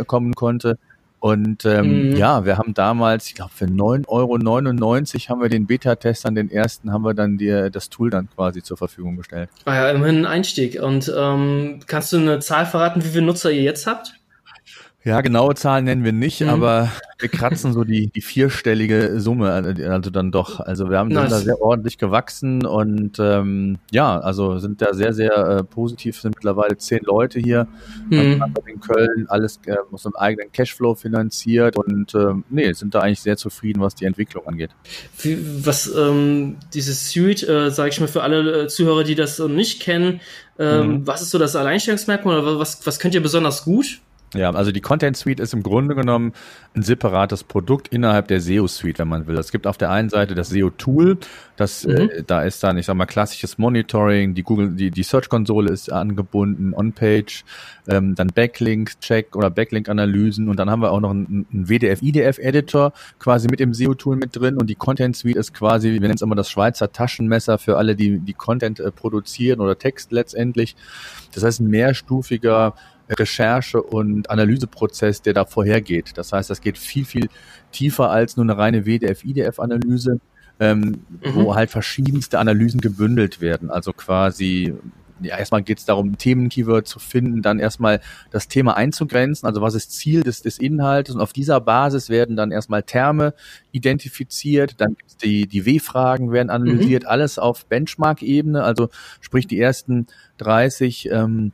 [0.07, 0.72] kommen konnte.
[1.23, 2.15] Und ähm, mhm.
[2.17, 6.91] ja, wir haben damals, ich glaube, für 9,99 Euro haben wir den Beta-Testern, den ersten,
[6.91, 9.49] haben wir dann dir das Tool dann quasi zur Verfügung gestellt.
[9.63, 10.81] Ah ja, immerhin ein Einstieg.
[10.81, 14.19] Und ähm, kannst du eine Zahl verraten, wie viele Nutzer ihr jetzt habt?
[15.05, 16.49] Ja, genaue Zahlen nennen wir nicht, mhm.
[16.49, 16.89] aber
[17.19, 20.61] wir kratzen so die, die vierstellige Summe, also dann doch.
[20.61, 21.29] Also wir haben nice.
[21.29, 26.21] sind da sehr ordentlich gewachsen und ähm, ja, also sind da sehr, sehr äh, positiv,
[26.21, 27.67] sind mittlerweile zehn Leute hier
[28.09, 28.41] mhm.
[28.41, 33.01] also in Köln, alles äh, aus einem eigenen Cashflow finanziert und ähm, nee, sind da
[33.01, 34.71] eigentlich sehr zufrieden, was die Entwicklung angeht.
[35.63, 39.81] Was ähm, dieses Suite, äh, sage ich mal für alle äh, Zuhörer, die das nicht
[39.81, 40.21] kennen,
[40.57, 41.07] ähm, mhm.
[41.07, 43.99] was ist so das Alleinstellungsmerkmal oder was, was könnt ihr besonders gut?
[44.33, 46.33] Ja, also die Content Suite ist im Grunde genommen
[46.75, 49.37] ein separates Produkt innerhalb der SEO Suite, wenn man will.
[49.37, 51.17] Es gibt auf der einen Seite das SEO Tool,
[51.55, 51.93] das mhm.
[51.93, 55.71] äh, da ist dann, ich sag mal, klassisches Monitoring, die Google, die die Search Konsole
[55.71, 57.45] ist angebunden, On-Page,
[57.87, 61.69] ähm, dann Backlink Check oder Backlink Analysen und dann haben wir auch noch einen, einen
[61.69, 65.53] WDF IDF Editor quasi mit dem SEO Tool mit drin und die Content Suite ist
[65.53, 69.59] quasi, wir nennen es immer das Schweizer Taschenmesser für alle, die die Content äh, produzieren
[69.59, 70.75] oder Text letztendlich.
[71.33, 72.73] Das heißt, ein mehrstufiger
[73.13, 76.11] Recherche- und Analyseprozess, der da vorhergeht.
[76.15, 77.29] Das heißt, das geht viel, viel
[77.71, 80.19] tiefer als nur eine reine WDF-IDF-Analyse,
[80.59, 81.35] ähm, mhm.
[81.35, 83.71] wo halt verschiedenste Analysen gebündelt werden.
[83.71, 84.73] Also quasi
[85.23, 89.73] ja, erstmal geht es darum, Themen-Keyword zu finden, dann erstmal das Thema einzugrenzen, also was
[89.73, 93.33] ist Ziel des, des Inhaltes und auf dieser Basis werden dann erstmal Terme
[93.71, 97.09] identifiziert, dann gibt's die, die W-Fragen werden analysiert, mhm.
[97.09, 98.89] alles auf Benchmark-Ebene, also
[99.21, 101.53] sprich die ersten 30 ähm,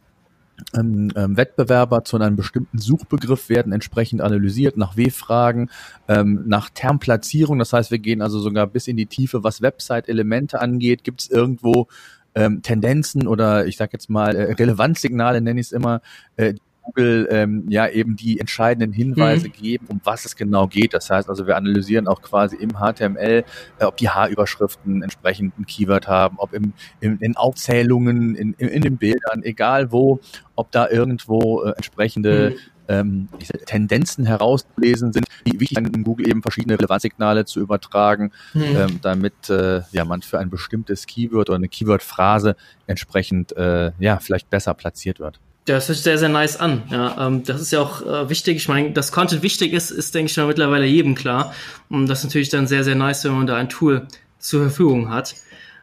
[0.75, 5.69] ähm, ähm, Wettbewerber zu einem bestimmten Suchbegriff werden entsprechend analysiert nach W-Fragen,
[6.07, 7.59] ähm, nach Termplatzierung.
[7.59, 11.03] Das heißt, wir gehen also sogar bis in die Tiefe, was Website-Elemente angeht.
[11.03, 11.87] Gibt es irgendwo
[12.35, 16.01] ähm, Tendenzen oder ich sage jetzt mal äh, Relevanzsignale, nenne ich es immer,
[16.35, 16.53] äh,
[16.89, 19.53] Google ähm, ja eben die entscheidenden Hinweise mhm.
[19.53, 20.93] geben, um was es genau geht.
[20.93, 23.43] Das heißt also, wir analysieren auch quasi im HTML,
[23.79, 28.69] äh, ob die H-Überschriften entsprechend ein Keyword haben, ob im, im, in Aufzählungen, in, in,
[28.69, 30.19] in den Bildern, egal wo,
[30.55, 32.59] ob da irgendwo äh, entsprechende mhm.
[32.91, 33.29] Ähm,
[33.67, 38.63] Tendenzen herauszulesen sind, die wichtig sind, in Google eben verschiedene Relevanzsignale zu übertragen, mhm.
[38.63, 42.55] ähm, damit äh, ja man für ein bestimmtes Keyword oder eine Keyword-Phrase
[42.87, 45.39] entsprechend äh, ja vielleicht besser platziert wird.
[45.75, 46.83] Das hört sich sehr, sehr nice an.
[46.89, 48.57] Ja, ähm, das ist ja auch äh, wichtig.
[48.57, 51.53] Ich meine, dass Content wichtig ist, ist, denke ich, mal mittlerweile jedem klar.
[51.89, 54.07] Und das ist natürlich dann sehr, sehr nice, wenn man da ein Tool
[54.39, 55.35] zur Verfügung hat.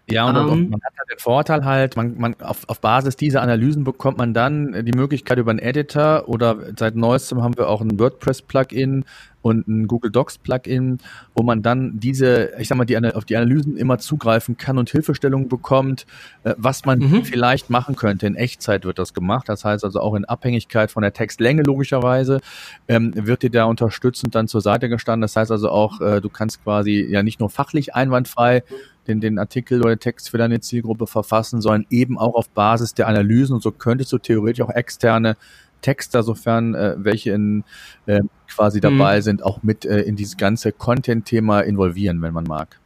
[0.09, 3.42] Ja, und um, man hat ja den Vorteil halt, man, man auf, auf Basis dieser
[3.42, 7.81] Analysen bekommt man dann die Möglichkeit über einen Editor oder seit neuestem haben wir auch
[7.81, 9.05] ein WordPress-Plugin
[9.47, 10.99] und ein Google Docs Plugin,
[11.35, 14.90] wo man dann diese, ich sag mal, die, auf die Analysen immer zugreifen kann und
[14.90, 16.05] Hilfestellungen bekommt,
[16.42, 17.25] äh, was man mhm.
[17.25, 18.27] vielleicht machen könnte.
[18.27, 19.49] In Echtzeit wird das gemacht.
[19.49, 22.40] Das heißt also auch in Abhängigkeit von der Textlänge logischerweise
[22.88, 25.23] ähm, wird dir da unterstützend dann zur Seite gestanden.
[25.23, 28.64] Das heißt also auch, äh, du kannst quasi ja nicht nur fachlich einwandfrei
[29.09, 33.09] den, den Artikel oder Text für deine Zielgruppe verfassen, sondern eben auch auf Basis der
[33.09, 33.55] Analysen.
[33.55, 35.37] Und so könntest du theoretisch auch externe
[35.83, 37.64] Texter, sofern äh, welche in,
[38.07, 39.23] äh, quasi dabei mhm.
[39.23, 42.81] sind, auch mit äh, in dieses ganze Content-Thema involvieren, wenn man mag.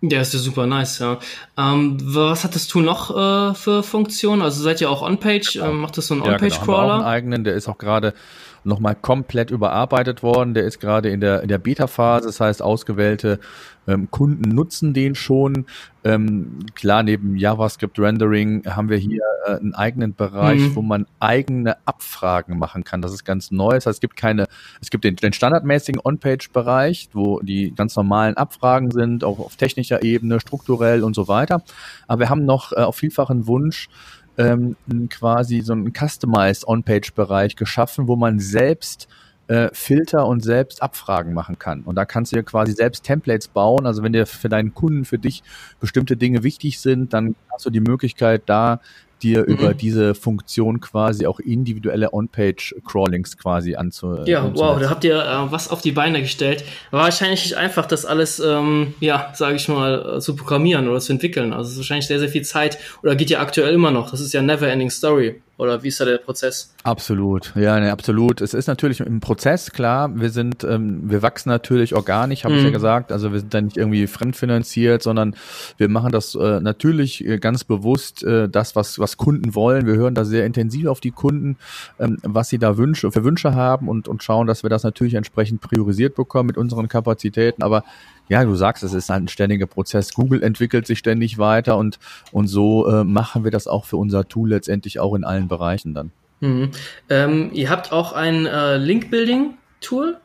[0.00, 1.18] Ja, ist ja super nice, ja.
[1.56, 4.42] Ähm, was hat das Tool noch äh, für Funktionen?
[4.42, 5.54] Also seid ihr auch On-Page?
[5.54, 5.70] Genau.
[5.70, 6.76] Ähm, macht das so einen On-Page-Crawler?
[6.76, 6.94] Ja, genau.
[6.94, 8.14] einen eigenen, der ist auch gerade
[8.62, 10.54] nochmal komplett überarbeitet worden.
[10.54, 13.40] Der ist gerade in der, in der Beta-Phase, das heißt, ausgewählte
[13.88, 15.64] ähm, Kunden nutzen den schon.
[16.04, 20.76] Ähm, klar, neben JavaScript-Rendering haben wir hier äh, einen eigenen Bereich, mhm.
[20.76, 23.02] wo man eigene Abfragen machen kann.
[23.02, 23.74] Das ist ganz neu.
[23.74, 24.46] Das heißt, es gibt keine,
[24.80, 30.02] es gibt den, den standardmäßigen On-Page-Bereich, wo die ganz normalen Abfragen sind, auch auf technischer
[30.02, 31.62] Ebene, strukturell und so weiter.
[32.06, 33.88] Aber wir haben noch äh, auf vielfachen Wunsch
[34.36, 34.76] ähm,
[35.10, 39.08] quasi so einen Customized On-Page-Bereich geschaffen, wo man selbst
[39.48, 41.82] äh, Filter und selbst Abfragen machen kann.
[41.82, 43.86] Und da kannst du dir quasi selbst Templates bauen.
[43.86, 45.42] Also wenn dir für deinen Kunden, für dich
[45.80, 48.80] bestimmte Dinge wichtig sind, dann hast du die Möglichkeit, da
[49.22, 49.46] dir mhm.
[49.46, 54.18] über diese Funktion quasi auch individuelle On-Page-Crawlings quasi anzu.
[54.26, 56.64] Ja, wow, da habt ihr äh, was auf die Beine gestellt.
[56.90, 61.00] War wahrscheinlich nicht einfach, das alles, ähm, ja, sage ich mal, äh, zu programmieren oder
[61.00, 61.52] zu entwickeln.
[61.52, 64.10] Also es ist wahrscheinlich sehr, sehr viel Zeit oder geht ja aktuell immer noch.
[64.10, 65.40] Das ist ja never ending story.
[65.58, 66.72] Oder wie ist da der Prozess?
[66.84, 68.40] Absolut, ja, ne, absolut.
[68.40, 72.58] Es ist natürlich im Prozess, klar, wir sind, ähm, wir wachsen natürlich organisch, habe mhm.
[72.58, 72.74] ich ja mhm.
[72.74, 73.10] gesagt.
[73.10, 75.34] Also wir sind da nicht irgendwie fremdfinanziert, sondern
[75.76, 79.84] wir machen das äh, natürlich äh, ganz bewusst, äh, das, was, was Kunden wollen.
[79.86, 81.56] Wir hören da sehr intensiv auf die Kunden,
[81.98, 85.14] ähm, was sie da Wünsche, für Wünsche haben und, und schauen, dass wir das natürlich
[85.14, 87.64] entsprechend priorisiert bekommen mit unseren Kapazitäten.
[87.64, 87.82] Aber
[88.28, 90.14] ja, du sagst, es ist halt ein ständiger Prozess.
[90.14, 91.98] Google entwickelt sich ständig weiter und,
[92.32, 95.94] und so äh, machen wir das auch für unser Tool letztendlich auch in allen Bereichen
[95.94, 96.10] dann.
[96.40, 96.70] Mhm.
[97.08, 100.18] Ähm, ihr habt auch ein äh, Link-Building-Tool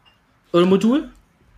[0.52, 1.10] oder Modul?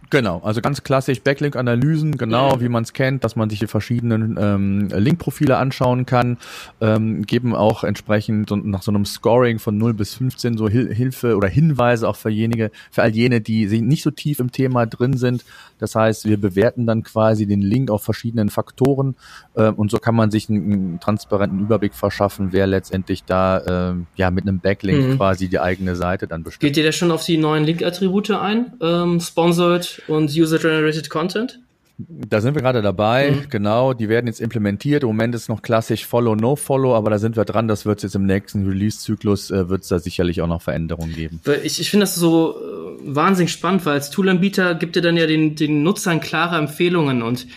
[0.10, 4.38] Genau, also ganz klassisch Backlink-Analysen, genau wie man es kennt, dass man sich die verschiedenen
[4.40, 6.38] ähm, Link-Profile anschauen kann,
[6.80, 10.94] ähm, geben auch entsprechend so, nach so einem Scoring von 0 bis 15 so Hil
[10.94, 14.86] Hilfe oder Hinweise auch für jenige, für all jene, die nicht so tief im Thema
[14.86, 15.44] drin sind.
[15.80, 19.16] Das heißt, wir bewerten dann quasi den Link auf verschiedenen Faktoren
[19.56, 23.96] äh, und so kann man sich einen, einen, transparenten Überblick verschaffen, wer letztendlich da äh,
[24.16, 25.18] ja mit einem Backlink mhm.
[25.18, 26.62] quasi die eigene Seite dann bestimmt.
[26.62, 28.74] Geht ihr da schon auf die neuen Link-Attribute ein?
[28.82, 31.60] Ähm, sponsored und User-Generated Content?
[31.98, 33.50] Da sind wir gerade dabei, mhm.
[33.50, 33.94] genau.
[33.94, 35.04] Die werden jetzt implementiert.
[35.04, 37.70] Im Moment ist noch klassisch Follow, No Follow, aber da sind wir dran.
[37.70, 41.40] Das wird jetzt im nächsten Release-Zyklus, äh, wird es da sicherlich auch noch Veränderungen geben.
[41.64, 45.26] Ich, ich finde das so äh, wahnsinnig spannend, weil als Toolanbieter gibt ihr dann ja
[45.26, 47.48] den, den Nutzern klare Empfehlungen und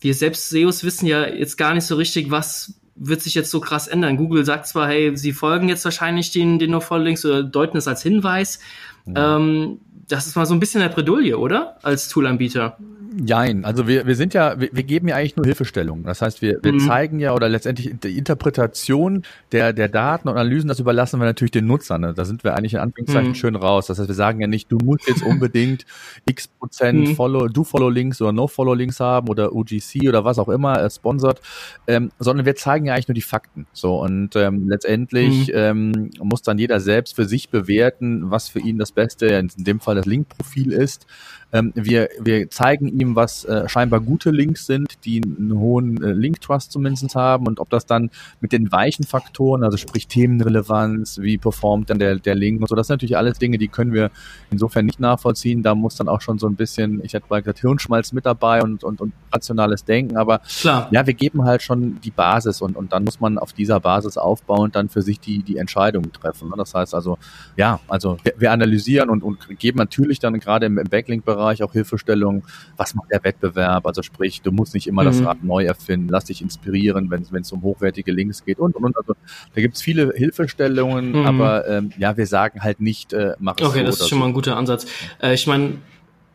[0.00, 3.60] wir selbst SEOs wissen ja jetzt gar nicht so richtig, was wird sich jetzt so
[3.60, 4.16] krass ändern.
[4.16, 8.02] Google sagt zwar, hey, sie folgen jetzt wahrscheinlich den, den No-Follow-Links oder deuten es als
[8.02, 8.60] Hinweis.
[9.04, 9.14] Mhm.
[9.16, 11.76] Ähm, das ist mal so ein bisschen der Bredouille, oder?
[11.82, 12.76] Als Toolanbieter.
[13.24, 16.04] Jein, also wir, wir sind ja, wir, wir geben ja eigentlich nur Hilfestellungen.
[16.04, 16.80] Das heißt, wir, wir mhm.
[16.80, 21.52] zeigen ja oder letztendlich die Interpretation der, der Daten und Analysen, das überlassen wir natürlich
[21.52, 22.02] den Nutzern.
[22.02, 22.14] Ne?
[22.14, 23.34] Da sind wir eigentlich in Anführungszeichen mhm.
[23.34, 23.86] schön raus.
[23.86, 25.86] Das heißt, wir sagen ja nicht, du musst jetzt unbedingt
[26.26, 27.16] x Prozent mhm.
[27.16, 30.82] Follow, do Follow Links oder No Follow Links haben oder UGC oder was auch immer,
[30.82, 31.40] äh, sponsert,
[31.86, 33.66] ähm, sondern wir zeigen ja eigentlich nur die Fakten.
[33.72, 35.54] So und ähm, letztendlich mhm.
[35.54, 39.80] ähm, muss dann jeder selbst für sich bewerten, was für ihn das Beste, in dem
[39.80, 41.06] Fall das Link-Profil ist.
[41.52, 46.12] Ähm, wir, wir zeigen ihm, was äh, scheinbar gute Links sind, die einen hohen äh,
[46.12, 51.38] Link-Trust zumindest haben und ob das dann mit den weichen Faktoren, also sprich Themenrelevanz, wie
[51.38, 54.10] performt dann der, der Link und so, das sind natürlich alles Dinge, die können wir
[54.50, 55.62] insofern nicht nachvollziehen.
[55.62, 58.62] Da muss dann auch schon so ein bisschen, ich hätte mal gesagt, Hirnschmalz mit dabei
[58.62, 60.88] und, und, und rationales Denken, aber Klar.
[60.90, 64.16] ja, wir geben halt schon die Basis und, und dann muss man auf dieser Basis
[64.16, 66.48] aufbauend dann für sich die, die Entscheidungen treffen.
[66.48, 66.56] Ne?
[66.56, 67.18] Das heißt also,
[67.56, 71.62] ja, also wir, wir analysieren und, und geben natürlich dann gerade im, im Backlink-Bereich Bereich
[71.62, 72.44] auch Hilfestellung,
[72.76, 73.86] was macht der Wettbewerb?
[73.86, 75.06] Also sprich, du musst nicht immer mhm.
[75.06, 78.84] das Rad neu erfinden, lass dich inspirieren, wenn es um hochwertige Links geht und und
[78.84, 78.96] und.
[78.96, 79.14] Also
[79.54, 81.26] da gibt es viele Hilfestellungen, mhm.
[81.26, 84.18] aber ähm, ja, wir sagen halt nicht, äh, mach es Okay, so das ist schon
[84.18, 84.20] so.
[84.20, 84.86] mal ein guter Ansatz.
[85.20, 85.74] Äh, ich meine,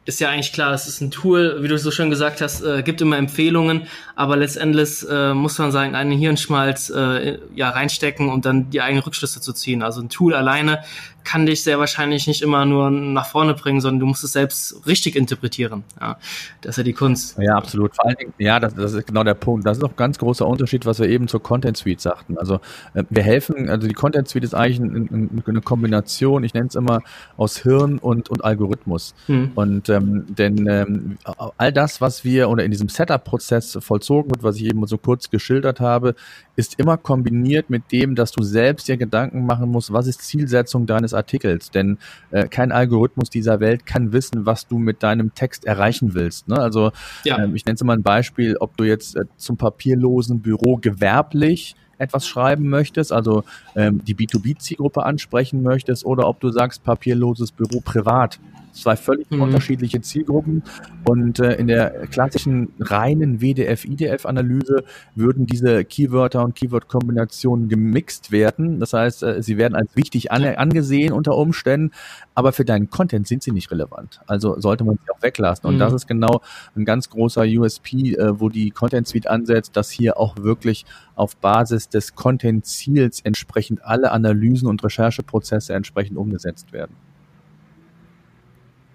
[0.04, 2.82] ist ja eigentlich klar, es ist ein Tool, wie du so schön gesagt hast, äh,
[2.82, 3.84] gibt immer Empfehlungen,
[4.16, 9.04] aber letztendlich äh, muss man sagen, einen Hirnschmalz äh, ja reinstecken und dann die eigenen
[9.04, 9.84] Rückschlüsse zu ziehen.
[9.84, 10.80] Also ein Tool alleine
[11.24, 14.86] kann dich sehr wahrscheinlich nicht immer nur nach vorne bringen, sondern du musst es selbst
[14.88, 15.84] richtig interpretieren.
[16.00, 16.18] Ja,
[16.62, 17.38] das ist ja die Kunst.
[17.40, 17.96] Ja, absolut.
[17.96, 19.66] Vor allen Dingen, ja, das, das ist genau der Punkt.
[19.66, 22.38] Das ist auch ein ganz großer Unterschied, was wir eben zur Content Suite sagten.
[22.38, 22.56] Also
[22.94, 26.68] äh, wir helfen, also die Content Suite ist eigentlich ein, ein, eine Kombination, ich nenne
[26.68, 27.02] es immer,
[27.38, 29.14] aus Hirn und, und Algorithmus.
[29.28, 29.52] Hm.
[29.56, 31.18] Und ähm, denn ähm,
[31.58, 35.30] all das, was wir oder in diesem Setup-Prozess vollzogen wird, was ich eben so kurz
[35.30, 36.16] geschildert habe,
[36.56, 40.86] ist immer kombiniert mit dem, dass du selbst dir Gedanken machen musst, was ist Zielsetzung
[40.86, 41.72] deines Artikels.
[41.72, 41.98] Denn
[42.32, 46.48] äh, kein Algorithmus dieser Welt kann wissen, was du mit deinem Text erreichen willst.
[46.48, 46.58] Ne?
[46.58, 46.92] Also
[47.24, 47.44] ja.
[47.44, 51.76] ähm, ich nenne es mal ein Beispiel, ob du jetzt äh, zum papierlosen Büro gewerblich
[52.02, 53.44] etwas schreiben möchtest, also
[53.76, 58.40] ähm, die B2B-Zielgruppe ansprechen möchtest, oder ob du sagst, papierloses Büro privat
[58.72, 59.42] zwei völlig mhm.
[59.42, 60.64] unterschiedliche Zielgruppen.
[61.06, 64.84] Und äh, in der klassischen reinen WDF-IDF-Analyse
[65.16, 68.80] würden diese Keywörter und Keyword-Kombinationen gemixt werden.
[68.80, 71.92] Das heißt, äh, sie werden als wichtig an angesehen unter Umständen,
[72.34, 74.22] aber für deinen Content sind sie nicht relevant.
[74.28, 75.68] Also sollte man sie auch weglassen.
[75.68, 75.80] Und mhm.
[75.80, 76.42] das ist genau
[76.76, 81.36] ein ganz großer USP, äh, wo die Content Suite ansetzt, dass hier auch wirklich auf
[81.38, 86.96] Basis des Content-Ziels entsprechend alle Analysen und Rechercheprozesse entsprechend umgesetzt werden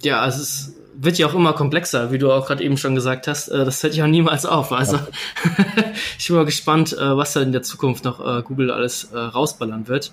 [0.03, 3.29] ja, also es wird ja auch immer komplexer, wie du auch gerade eben schon gesagt
[3.29, 3.49] hast.
[3.49, 4.73] Äh, das hört ja auch niemals auf.
[4.73, 4.99] Also
[6.19, 9.89] ich bin mal gespannt, äh, was da in der Zukunft noch äh, Google alles rausballern
[9.89, 10.13] wird.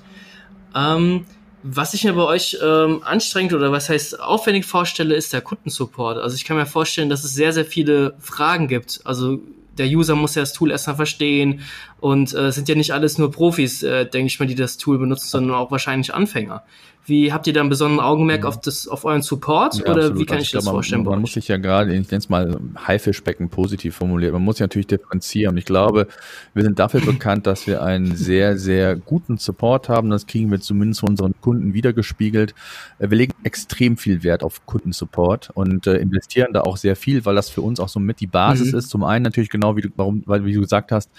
[0.75, 1.25] Ähm,
[1.63, 6.17] was ich mir bei euch ähm, anstrengend oder was heißt aufwendig vorstelle, ist der Kundensupport.
[6.17, 8.99] Also ich kann mir vorstellen, dass es sehr, sehr viele Fragen gibt.
[9.05, 9.39] Also
[9.77, 11.61] der User muss ja das Tool erstmal verstehen
[12.01, 14.97] und äh, sind ja nicht alles nur Profis, äh, denke ich mal, die das Tool
[14.97, 16.63] benutzen, sondern auch wahrscheinlich Anfänger.
[17.05, 18.47] Wie habt ihr da einen besonderen Augenmerk mhm.
[18.47, 20.19] auf das, auf euren Support ja, oder absolut.
[20.19, 21.03] wie kann also ich, ich das glaub, vorstellen?
[21.03, 24.55] Man, man muss sich ja gerade, ich nenne es mal Haifischbecken positiv formuliert, man muss
[24.55, 25.57] sich natürlich differenzieren.
[25.57, 26.07] Ich glaube,
[26.53, 30.09] wir sind dafür bekannt, dass wir einen sehr, sehr guten Support haben.
[30.09, 32.55] Das kriegen wir zumindest von unseren Kunden wiedergespiegelt.
[32.99, 37.25] Äh, wir legen extrem viel Wert auf Kundensupport und äh, investieren da auch sehr viel,
[37.25, 38.79] weil das für uns auch so mit die Basis mhm.
[38.79, 38.89] ist.
[38.89, 41.09] Zum einen natürlich genau, wie du, warum, weil wie du gesagt hast,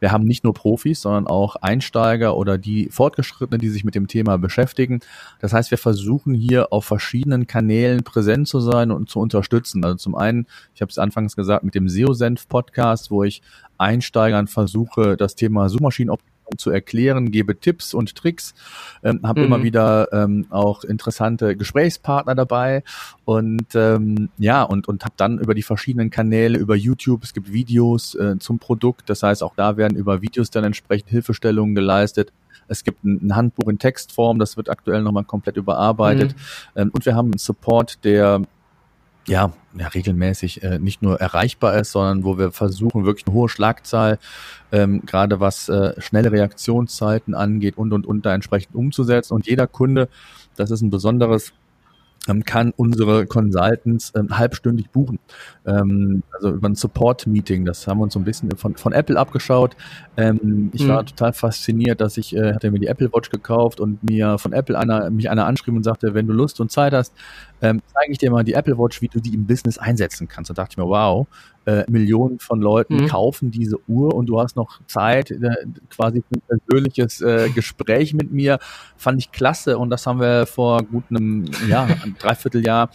[0.00, 4.06] wir haben nicht nur Profis, sondern auch Einsteiger oder die Fortgeschrittenen, die sich mit dem
[4.06, 5.00] Thema beschäftigen.
[5.40, 9.84] Das heißt, wir versuchen hier auf verschiedenen Kanälen präsent zu sein und zu unterstützen.
[9.84, 13.42] Also zum einen, ich habe es anfangs gesagt, mit dem SEO-Senf-Podcast, wo ich
[13.78, 18.54] Einsteigern versuche, das Thema Suchmaschinenoptimierung zu erklären, gebe Tipps und Tricks,
[19.02, 19.46] ähm, habe mhm.
[19.46, 22.84] immer wieder ähm, auch interessante Gesprächspartner dabei
[23.24, 27.52] und ähm, ja und und habe dann über die verschiedenen Kanäle über YouTube, es gibt
[27.52, 32.32] Videos äh, zum Produkt, das heißt auch da werden über Videos dann entsprechend Hilfestellungen geleistet
[32.68, 36.34] es gibt ein, Handbuch in Textform, das wird aktuell nochmal komplett überarbeitet.
[36.34, 36.80] Mhm.
[36.82, 38.42] Ähm, und wir haben einen Support, der
[39.26, 43.48] ja, ja regelmäßig äh, nicht nur erreichbar ist, sondern wo wir versuchen, wirklich eine hohe
[43.48, 44.18] Schlagzahl,
[44.72, 49.34] ähm, gerade was äh, schnelle Reaktionszeiten angeht und und und da entsprechend umzusetzen.
[49.34, 50.08] Und jeder Kunde,
[50.56, 51.52] das ist ein besonderes
[52.44, 55.18] kann unsere Consultants ähm, halbstündig buchen.
[55.64, 57.64] Ähm, also über ein Support-Meeting.
[57.64, 59.76] Das haben wir uns so ein bisschen von, von Apple abgeschaut.
[60.16, 60.88] Ähm, ich mhm.
[60.88, 64.52] war total fasziniert, dass ich äh, hatte mir die Apple Watch gekauft und mir von
[64.52, 67.14] Apple einer, mich einer anschrieb und sagte, wenn du Lust und Zeit hast,
[67.62, 70.50] ähm, zeige ich dir mal die Apple Watch, wie du die im Business einsetzen kannst.
[70.50, 71.26] Da dachte ich mir, wow,
[71.66, 73.06] äh, Millionen von Leuten mhm.
[73.08, 78.14] kaufen diese Uhr und du hast noch Zeit, äh, quasi für ein persönliches äh, Gespräch
[78.14, 78.58] mit mir.
[78.96, 82.90] Fand ich klasse und das haben wir vor gut einem, ja, einem Dreivierteljahr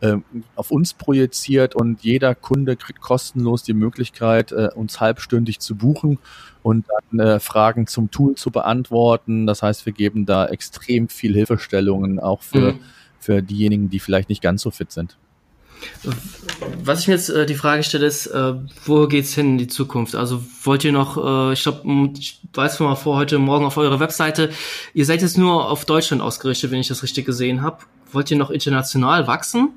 [0.00, 0.16] äh,
[0.54, 6.18] auf uns projiziert und jeder Kunde kriegt kostenlos die Möglichkeit, äh, uns halbstündig zu buchen
[6.62, 9.46] und dann Fragen zum Tool zu beantworten.
[9.46, 12.80] Das heißt, wir geben da extrem viel Hilfestellungen auch für, mhm.
[13.18, 15.16] für diejenigen, die vielleicht nicht ganz so fit sind.
[16.84, 19.66] Was ich mir jetzt äh, die Frage stelle, ist, äh, wo geht's hin in die
[19.66, 20.14] Zukunft?
[20.14, 24.00] Also wollt ihr noch, äh, ich glaube, ich weiß mal vor heute Morgen auf eurer
[24.00, 24.50] Webseite,
[24.94, 27.78] ihr seid jetzt nur auf Deutschland ausgerichtet, wenn ich das richtig gesehen habe.
[28.12, 29.70] Wollt ihr noch international wachsen?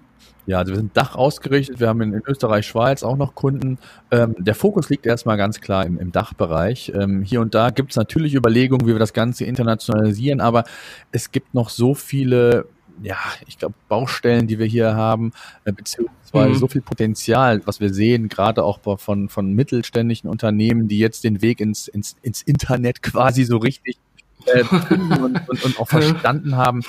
[0.45, 3.77] Ja, also wir sind Dach ausgerichtet, wir haben in, in Österreich, Schweiz auch noch Kunden.
[4.11, 6.91] Ähm, der Fokus liegt erstmal ganz klar im, im Dachbereich.
[6.93, 10.65] Ähm, hier und da gibt es natürlich Überlegungen, wie wir das Ganze internationalisieren, aber
[11.13, 12.65] es gibt noch so viele,
[13.01, 15.31] ja, ich glaube, Baustellen, die wir hier haben,
[15.65, 16.57] äh, beziehungsweise mhm.
[16.57, 21.41] so viel Potenzial, was wir sehen, gerade auch von, von mittelständischen Unternehmen, die jetzt den
[21.41, 23.97] Weg ins, ins, ins Internet quasi so richtig
[24.45, 26.83] äh, und, und, und auch verstanden haben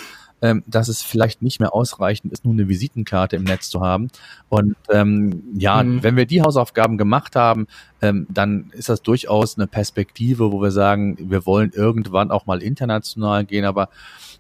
[0.45, 4.09] ähm, dass es vielleicht nicht mehr ausreichend ist, nur eine Visitenkarte im Netz zu haben.
[4.51, 6.03] Und ähm, ja, mhm.
[6.03, 7.67] wenn wir die Hausaufgaben gemacht haben,
[8.03, 12.63] ähm, dann ist das durchaus eine Perspektive, wo wir sagen, wir wollen irgendwann auch mal
[12.63, 13.89] international gehen, aber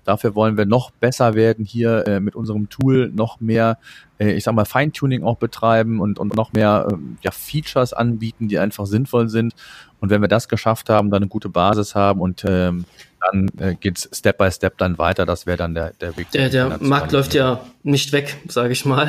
[0.04, 3.78] Dafür wollen wir noch besser werden hier äh, mit unserem Tool, noch mehr,
[4.18, 8.48] äh, ich sag mal, Feintuning auch betreiben und, und noch mehr äh, ja, Features anbieten,
[8.48, 9.54] die einfach sinnvoll sind.
[10.00, 12.84] Und wenn wir das geschafft haben, dann eine gute Basis haben und ähm,
[13.20, 15.24] dann äh, geht's Step by Step dann weiter.
[15.26, 16.30] Das wäre dann der, der Weg.
[16.32, 19.08] Der, der Markt läuft ja nicht weg, sage ich mal.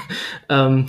[0.48, 0.86] ähm.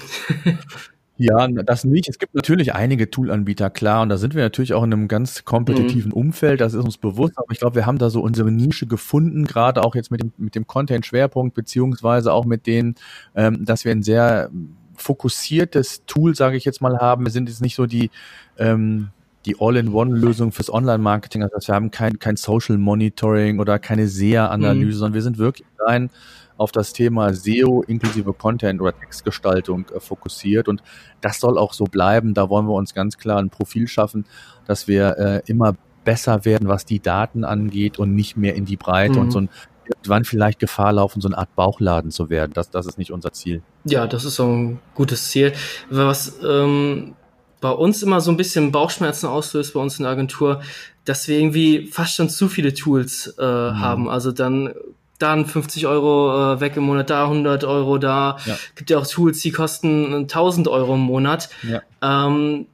[1.17, 2.09] Ja, das nicht.
[2.09, 5.45] Es gibt natürlich einige Toolanbieter, klar, und da sind wir natürlich auch in einem ganz
[5.45, 6.17] kompetitiven mhm.
[6.17, 9.45] Umfeld, das ist uns bewusst, aber ich glaube, wir haben da so unsere Nische gefunden,
[9.45, 12.95] gerade auch jetzt mit dem, mit dem Content-Schwerpunkt, beziehungsweise auch mit dem,
[13.35, 14.51] ähm, dass wir ein sehr
[14.95, 17.25] fokussiertes Tool, sage ich jetzt mal, haben.
[17.25, 18.09] Wir sind jetzt nicht so die
[18.57, 19.09] ähm,
[19.47, 21.41] die All-in-One-Lösung fürs Online-Marketing.
[21.41, 24.91] Also wir haben kein, kein Social Monitoring oder keine SEA-Analyse, mhm.
[24.91, 26.09] sondern wir sind wirklich rein
[26.57, 30.67] auf das Thema SEO inklusive Content oder Textgestaltung äh, fokussiert.
[30.67, 30.81] Und
[31.21, 32.33] das soll auch so bleiben.
[32.33, 34.25] Da wollen wir uns ganz klar ein Profil schaffen,
[34.65, 38.77] dass wir äh, immer besser werden, was die Daten angeht und nicht mehr in die
[38.77, 39.19] Breite mhm.
[39.19, 39.49] und so ein
[39.89, 42.51] irgendwann vielleicht Gefahr laufen, so eine Art Bauchladen zu werden.
[42.53, 43.61] Das, das ist nicht unser Ziel.
[43.85, 45.53] Ja, das ist so ein gutes Ziel.
[45.89, 47.15] Was ähm,
[47.61, 50.61] bei uns immer so ein bisschen Bauchschmerzen auslöst bei uns in der Agentur,
[51.05, 53.79] dass wir irgendwie fast schon zu viele Tools äh, mhm.
[53.79, 54.09] haben.
[54.09, 54.73] Also dann
[55.19, 58.57] dann 50 Euro äh, weg im Monat, da 100 Euro, da ja.
[58.75, 61.49] gibt ja auch Tools, die kosten 1000 Euro im Monat.
[61.63, 61.81] Ja.
[62.01, 62.67] Ähm,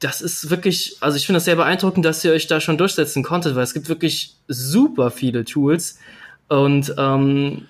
[0.00, 3.22] das ist wirklich, also ich finde das sehr beeindruckend, dass ihr euch da schon durchsetzen
[3.22, 5.98] konntet, weil es gibt wirklich super viele Tools
[6.48, 7.66] und ähm,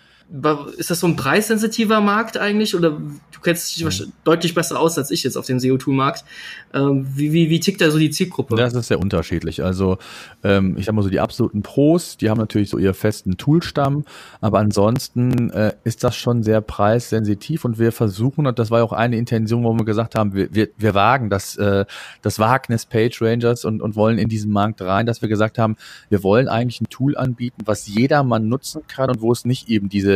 [0.77, 4.13] ist das so ein preissensitiver Markt eigentlich oder du kennst dich mhm.
[4.25, 6.25] deutlich besser aus als ich jetzt auf dem SEO-Tool-Markt.
[6.73, 8.57] Ähm, wie, wie, wie tickt da so die Zielgruppe?
[8.57, 9.63] Das ist sehr unterschiedlich.
[9.63, 9.99] Also
[10.43, 14.05] ähm, ich sag mal so, die absoluten Pros, die haben natürlich so ihr festen Toolstamm,
[14.41, 18.85] aber ansonsten äh, ist das schon sehr preissensitiv und wir versuchen, und das war ja
[18.85, 21.85] auch eine Intention, wo wir gesagt haben, wir, wir, wir wagen das, äh,
[22.23, 25.77] das Wagnis Page Rangers und, und wollen in diesen Markt rein, dass wir gesagt haben,
[26.09, 29.89] wir wollen eigentlich ein Tool anbieten, was jedermann nutzen kann und wo es nicht eben
[29.89, 30.14] diese,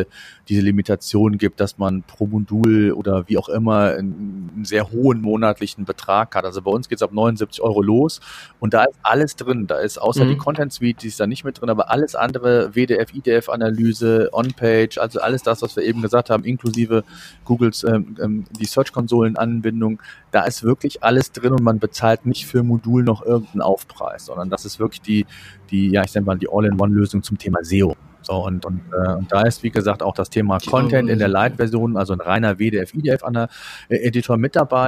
[0.48, 5.20] diese Limitation gibt, dass man pro Modul oder wie auch immer einen, einen sehr hohen
[5.20, 6.44] monatlichen Betrag hat.
[6.44, 8.20] Also bei uns geht's ab 79 Euro los
[8.60, 9.66] und da ist alles drin.
[9.66, 10.30] Da ist außer mhm.
[10.30, 14.98] die Content Suite, die ist da nicht mit drin, aber alles andere, WDF, IDF-Analyse, On-Page,
[14.98, 17.04] also alles das, was wir eben gesagt haben, inklusive
[17.44, 22.62] Googles, ähm, ähm, die Search-Konsolen-Anbindung, da ist wirklich alles drin und man bezahlt nicht für
[22.62, 25.26] Modul noch irgendeinen Aufpreis, sondern das ist wirklich die,
[25.70, 27.96] die, ja, ich sag mal, die All-in-One-Lösung zum Thema SEO.
[28.28, 31.28] So, und, und, äh, und da ist, wie gesagt, auch das Thema Content in der
[31.28, 33.48] Light-Version, also ein reiner WDF, IDF an der
[33.88, 34.86] äh, Editor mit dabei.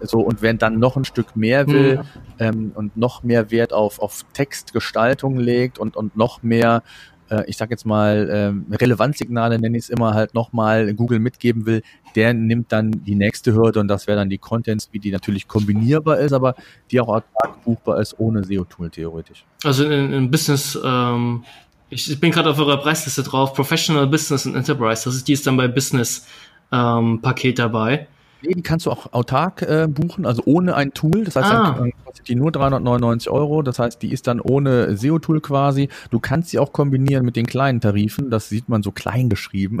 [0.00, 2.02] So, und wenn dann noch ein Stück mehr will mhm.
[2.38, 6.82] ähm, und noch mehr Wert auf, auf Textgestaltung legt und, und noch mehr
[7.30, 11.66] äh, ich sag jetzt mal, ähm, Relevanzsignale nenne ich es immer halt nochmal Google mitgeben
[11.66, 11.82] will,
[12.14, 15.46] der nimmt dann die nächste Hürde und das wäre dann die Contents, wie die natürlich
[15.46, 16.54] kombinierbar ist, aber
[16.90, 19.44] die auch autark buchbar ist ohne SEO-Tool theoretisch.
[19.62, 21.44] Also in, in Business ähm,
[21.90, 25.04] ich, ich bin gerade auf eurer Preisliste drauf, Professional Business and Enterprise.
[25.04, 26.26] Das ist, die ist dann bei Business
[26.72, 28.06] ähm, Paket dabei.
[28.40, 31.24] Nee, die kannst du auch autark äh, buchen, also ohne ein Tool.
[31.24, 31.74] Das heißt, ah.
[31.76, 33.62] dann kostet die nur 399 Euro.
[33.62, 35.88] Das heißt, die ist dann ohne SEO-Tool quasi.
[36.10, 38.30] Du kannst sie auch kombinieren mit den kleinen Tarifen.
[38.30, 39.80] Das sieht man so klein geschrieben.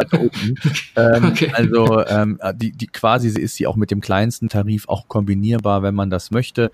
[0.96, 1.52] ähm, okay.
[1.52, 5.94] Also ähm, die, die quasi ist sie auch mit dem kleinsten Tarif auch kombinierbar, wenn
[5.94, 6.70] man das möchte.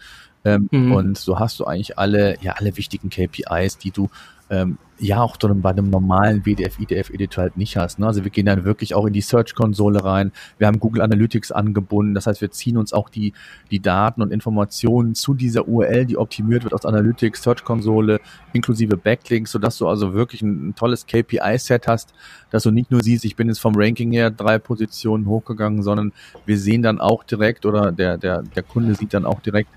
[0.46, 0.92] Ähm, mhm.
[0.92, 4.08] Und so hast du eigentlich alle, ja, alle wichtigen KPIs, die du
[4.48, 7.98] ähm, ja auch bei einem normalen WDF, IDF Editor halt nicht hast.
[7.98, 8.06] Ne?
[8.06, 10.32] Also wir gehen dann wirklich auch in die Search-Konsole rein.
[10.58, 12.14] Wir haben Google Analytics angebunden.
[12.14, 13.32] Das heißt, wir ziehen uns auch die,
[13.70, 18.20] die Daten und Informationen zu dieser URL, die optimiert wird aus Analytics, Search-Konsole,
[18.52, 22.14] inklusive Backlinks, sodass du also wirklich ein, ein tolles KPI-Set hast,
[22.50, 26.12] dass du nicht nur siehst, ich bin jetzt vom Ranking her drei Positionen hochgegangen, sondern
[26.46, 29.70] wir sehen dann auch direkt oder der, der, der Kunde sieht dann auch direkt,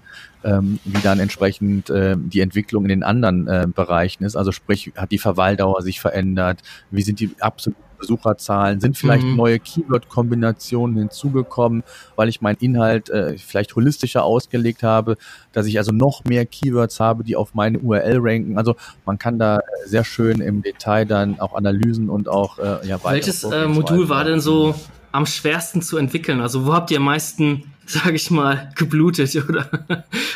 [0.43, 4.36] ähm, wie dann entsprechend äh, die Entwicklung in den anderen äh, Bereichen ist.
[4.36, 6.62] Also sprich, hat die Verweildauer sich verändert?
[6.91, 8.79] Wie sind die absoluten Besucherzahlen?
[8.79, 9.35] Sind vielleicht mhm.
[9.35, 11.83] neue Keyword-Kombinationen hinzugekommen,
[12.15, 15.17] weil ich meinen Inhalt äh, vielleicht holistischer ausgelegt habe,
[15.51, 18.57] dass ich also noch mehr Keywords habe, die auf meine URL ranken.
[18.57, 22.99] Also man kann da sehr schön im Detail dann auch Analysen und auch äh, ja
[23.03, 24.75] Welches äh, Modul war denn so
[25.12, 26.39] am schwersten zu entwickeln?
[26.39, 29.67] Also wo habt ihr am meisten sage ich mal, geblutet oder,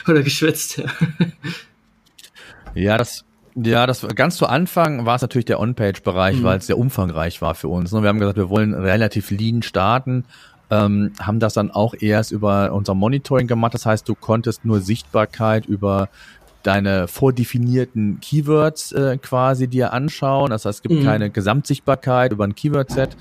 [0.07, 0.81] oder geschwitzt.
[2.73, 3.23] Ja, das,
[3.55, 6.43] ja, das ganz zu Anfang war es natürlich der On-Page-Bereich, mhm.
[6.43, 7.91] weil es sehr umfangreich war für uns.
[7.91, 8.01] Ne?
[8.01, 10.25] Wir haben gesagt, wir wollen relativ lean starten,
[10.71, 13.73] ähm, haben das dann auch erst über unser Monitoring gemacht.
[13.73, 16.09] Das heißt, du konntest nur Sichtbarkeit über
[16.63, 20.49] deine vordefinierten Keywords äh, quasi dir anschauen.
[20.49, 21.05] Das heißt, es gibt mhm.
[21.05, 23.15] keine Gesamtsichtbarkeit über ein Keyword-Set,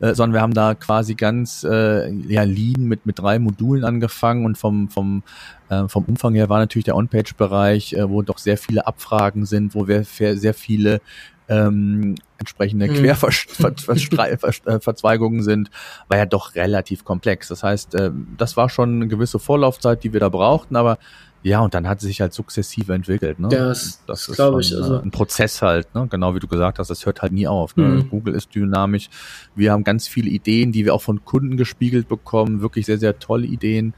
[0.00, 4.44] äh, sondern wir haben da quasi ganz äh, ja, lean mit, mit drei Modulen angefangen
[4.44, 5.22] und vom, vom,
[5.68, 9.74] äh, vom Umfang her war natürlich der On-Page-Bereich, äh, wo doch sehr viele Abfragen sind,
[9.74, 11.00] wo wir sehr viele
[11.48, 12.94] ähm, entsprechende mhm.
[12.94, 15.70] Querverzweigungen sind,
[16.08, 17.48] war ja doch relativ komplex.
[17.48, 20.98] Das heißt, äh, das war schon eine gewisse Vorlaufzeit, die wir da brauchten, aber
[21.42, 23.38] ja, und dann hat sie sich halt sukzessive entwickelt.
[23.38, 23.48] Ne?
[23.48, 24.74] Das, das ist glaube ich.
[24.74, 26.08] Also ein Prozess halt, ne?
[26.10, 27.76] genau wie du gesagt hast, das hört halt nie auf.
[27.76, 27.84] Ne?
[27.84, 28.10] Mhm.
[28.10, 29.08] Google ist dynamisch.
[29.54, 33.20] Wir haben ganz viele Ideen, die wir auch von Kunden gespiegelt bekommen, wirklich sehr, sehr
[33.20, 33.94] tolle Ideen.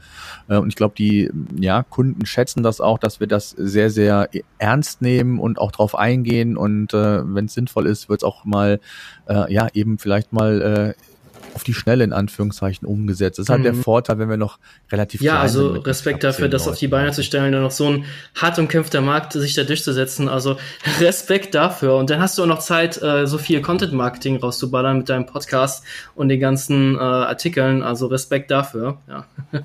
[0.49, 4.29] Äh, und ich glaube, die ja, Kunden schätzen das auch, dass wir das sehr, sehr
[4.59, 6.57] ernst nehmen und auch drauf eingehen.
[6.57, 8.79] Und äh, wenn es sinnvoll ist, wird es auch mal,
[9.27, 11.10] äh, ja, eben vielleicht mal äh,
[11.53, 13.39] auf die Schnelle in Anführungszeichen umgesetzt.
[13.39, 13.65] Das ist halt mhm.
[13.65, 14.59] der Vorteil, wenn wir noch
[14.91, 18.05] relativ Ja, also Respekt dafür, das auf die Beine zu stellen und noch so ein
[18.35, 20.29] hart umkämpfter Markt sich da durchzusetzen.
[20.29, 20.57] Also
[20.99, 21.95] Respekt dafür.
[21.95, 25.25] Und dann hast du auch noch Zeit, äh, so viel Content Marketing rauszuballern mit deinem
[25.25, 25.83] Podcast
[26.15, 27.83] und den ganzen äh, Artikeln.
[27.83, 28.97] Also Respekt dafür.
[29.07, 29.25] Ja.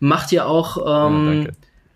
[0.00, 1.52] Macht ihr auch ähm, ja,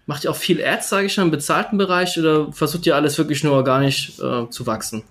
[0.07, 3.19] macht ihr auch viel Ads, sage ich schon, im bezahlten Bereich oder versucht ihr alles
[3.19, 5.05] wirklich nur organisch äh, zu wachsen?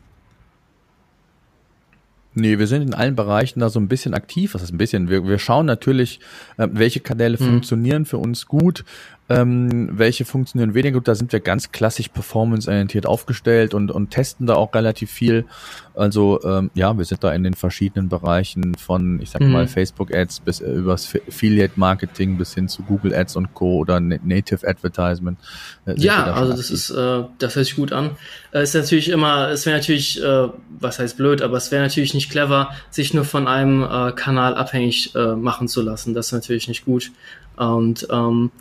[2.34, 4.53] Nee, wir sind in allen Bereichen da so ein bisschen aktiv.
[4.53, 5.09] Was ist ein bisschen?
[5.09, 6.19] Wir, wir schauen natürlich,
[6.57, 7.45] äh, welche Kanäle mhm.
[7.45, 8.86] funktionieren für uns gut,
[9.32, 11.07] ähm, welche funktionieren weniger gut.
[11.07, 15.45] Da sind wir ganz klassisch performance-orientiert aufgestellt und, und testen da auch relativ viel.
[15.93, 19.51] Also ähm, ja, wir sind da in den verschiedenen Bereichen von, ich sag mhm.
[19.51, 23.77] mal, Facebook-Ads bis äh, übers Affiliate-Marketing bis hin zu Google Ads und Co.
[23.77, 25.39] oder Native Advertisement.
[25.86, 28.11] Äh, ja, da also das ist, äh, das hört sich gut an.
[28.53, 30.47] Äh, ist natürlich immer, es wäre natürlich, äh,
[30.79, 34.55] was heißt blöd, aber es wäre natürlich nicht clever, sich nur von einem äh, Kanal
[34.55, 36.13] abhängig machen zu lassen.
[36.13, 37.11] Das ist natürlich nicht gut.
[37.57, 38.51] Und ähm,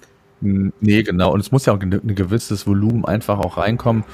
[0.42, 1.32] Nee, genau.
[1.32, 4.04] Und es muss ja auch ein gewisses Volumen einfach auch reinkommen.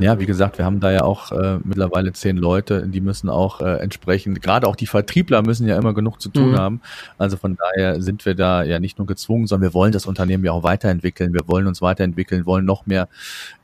[0.00, 3.60] Ja, wie gesagt, wir haben da ja auch äh, mittlerweile zehn Leute, die müssen auch
[3.60, 6.58] äh, entsprechend, gerade auch die Vertriebler müssen ja immer genug zu tun mhm.
[6.58, 6.80] haben.
[7.16, 10.44] Also von daher sind wir da ja nicht nur gezwungen, sondern wir wollen das Unternehmen
[10.44, 11.32] ja auch weiterentwickeln.
[11.32, 13.08] Wir wollen uns weiterentwickeln, wollen noch mehr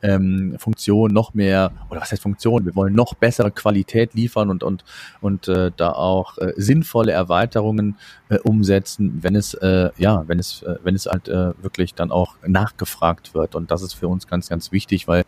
[0.02, 2.64] ähm, Funktionen, noch mehr, oder was heißt Funktionen?
[2.64, 4.84] Wir wollen noch bessere Qualität liefern und und
[5.20, 7.96] und äh, da auch äh, sinnvolle Erweiterungen
[8.28, 12.10] äh, umsetzen, wenn es äh, ja, wenn es äh, wenn es halt äh, wirklich dann
[12.10, 13.54] auch nachgefragt wird.
[13.54, 15.24] Und das ist für uns ganz ganz wichtig, weil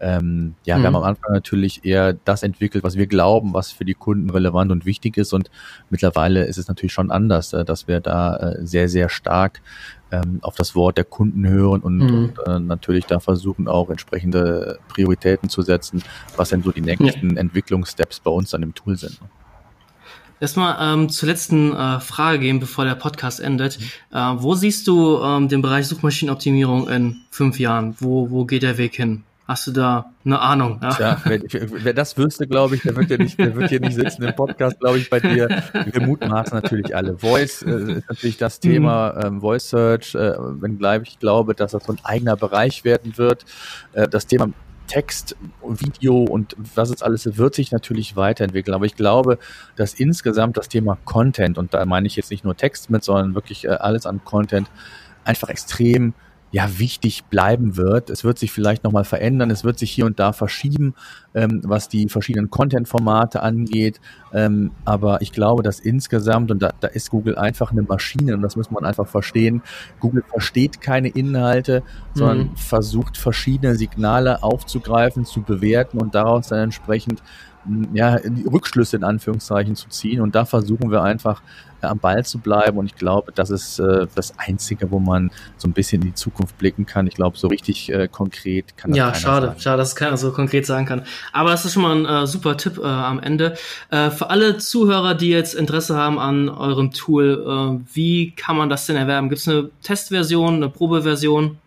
[0.00, 0.80] ähm, ja, mhm.
[0.80, 0.96] wir haben mhm.
[0.96, 4.84] am Anfang natürlich eher das entwickelt, was wir glauben, was für die Kunden relevant und
[4.84, 5.32] wichtig ist.
[5.32, 5.50] Und
[5.90, 9.60] mittlerweile ist es natürlich schon anders, äh, dass wir da äh, sehr, sehr stark
[10.10, 12.14] ähm, auf das Wort der Kunden hören und, mhm.
[12.14, 16.02] und äh, natürlich da versuchen auch entsprechende Prioritäten zu setzen,
[16.36, 17.40] was denn so die nächsten ja.
[17.40, 19.18] Entwicklungssteps bei uns an dem Tool sind.
[20.40, 23.78] Erstmal ähm, zur letzten äh, Frage gehen, bevor der Podcast endet.
[23.78, 24.16] Mhm.
[24.16, 27.96] Äh, wo siehst du ähm, den Bereich Suchmaschinenoptimierung in fünf Jahren?
[28.00, 29.24] Wo, wo geht der Weg hin?
[29.46, 30.80] Hast du da eine Ahnung?
[30.82, 33.80] Ja, Tja, wer, wer das wüsste, glaube ich, der wird ja nicht, der wird hier
[33.80, 35.62] nicht sitzen im Podcast, glaube ich, bei dir.
[35.84, 37.18] Wir mutmaßen natürlich alle.
[37.18, 39.26] Voice äh, ist natürlich das Thema, mhm.
[39.26, 43.44] ähm, Voice Search, äh, wenngleich ich glaube, dass das so ein eigener Bereich werden wird.
[43.92, 44.48] Äh, das Thema
[44.86, 48.74] Text, Video und was es alles wird sich natürlich weiterentwickeln.
[48.74, 49.38] Aber ich glaube,
[49.76, 53.34] dass insgesamt das Thema Content, und da meine ich jetzt nicht nur Text mit, sondern
[53.34, 54.68] wirklich äh, alles an Content,
[55.24, 56.14] einfach extrem
[56.54, 58.10] ja wichtig bleiben wird.
[58.10, 60.94] Es wird sich vielleicht nochmal verändern, es wird sich hier und da verschieben,
[61.34, 64.00] ähm, was die verschiedenen Content-Formate angeht.
[64.32, 68.42] Ähm, aber ich glaube, dass insgesamt, und da, da ist Google einfach eine Maschine und
[68.42, 69.62] das muss man einfach verstehen,
[69.98, 71.82] Google versteht keine Inhalte,
[72.14, 72.56] sondern mhm.
[72.56, 77.20] versucht verschiedene Signale aufzugreifen, zu bewerten und daraus dann entsprechend
[77.92, 78.18] ja,
[78.52, 80.20] Rückschlüsse in Anführungszeichen zu ziehen.
[80.20, 81.42] Und da versuchen wir einfach
[81.88, 82.78] am Ball zu bleiben.
[82.78, 86.14] Und ich glaube, das ist äh, das Einzige, wo man so ein bisschen in die
[86.14, 87.06] Zukunft blicken kann.
[87.06, 89.60] Ich glaube, so richtig äh, konkret kann das Ja, schade, sagen.
[89.60, 91.02] schade, dass keiner so konkret sagen kann.
[91.32, 93.54] Aber das ist schon mal ein äh, super Tipp äh, am Ende.
[93.90, 98.68] Äh, für alle Zuhörer, die jetzt Interesse haben an eurem Tool, äh, wie kann man
[98.68, 99.28] das denn erwerben?
[99.28, 101.58] Gibt es eine Testversion, eine Probeversion?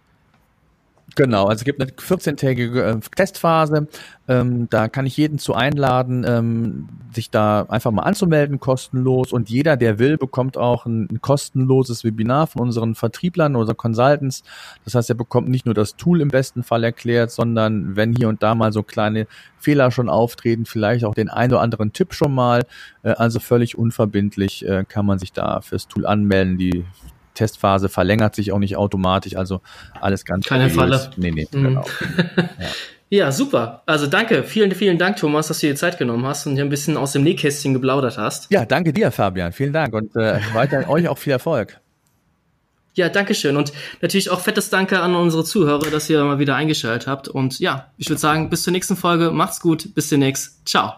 [1.18, 3.88] Genau, also es gibt eine 14-tägige äh, Testphase.
[4.28, 9.34] Ähm, da kann ich jeden zu einladen, ähm, sich da einfach mal anzumelden, kostenlos.
[9.34, 14.44] Und jeder, der will, bekommt auch ein, ein kostenloses Webinar von unseren Vertrieblern oder Consultants.
[14.86, 18.30] Das heißt, er bekommt nicht nur das Tool im besten Fall erklärt, sondern wenn hier
[18.30, 19.26] und da mal so kleine
[19.58, 22.68] Fehler schon auftreten, vielleicht auch den ein oder anderen Tipp schon mal.
[23.02, 26.60] Äh, also völlig unverbindlich äh, kann man sich da fürs Tool anmelden.
[26.60, 26.86] Die
[27.38, 29.62] Testphase verlängert sich auch nicht automatisch, also
[30.02, 31.10] alles ganz Keine Falle.
[31.16, 31.64] Nee, nee, mhm.
[31.64, 31.86] genau.
[32.36, 32.44] ja.
[33.10, 33.84] Ja, super.
[33.86, 34.44] Also danke.
[34.44, 37.14] Vielen, vielen Dank, Thomas, dass du dir Zeit genommen hast und hier ein bisschen aus
[37.14, 38.52] dem Nähkästchen geplaudert hast.
[38.52, 39.54] Ja, danke dir, Fabian.
[39.54, 41.80] Vielen Dank und äh, weiter euch auch viel Erfolg.
[42.96, 43.56] Ja, danke schön.
[43.56, 43.72] Und
[44.02, 47.28] natürlich auch fettes Danke an unsere Zuhörer, dass ihr mal wieder eingeschaltet habt.
[47.28, 49.32] Und ja, ich würde sagen, bis zur nächsten Folge.
[49.32, 49.94] Macht's gut.
[49.94, 50.68] Bis demnächst.
[50.68, 50.94] Ciao.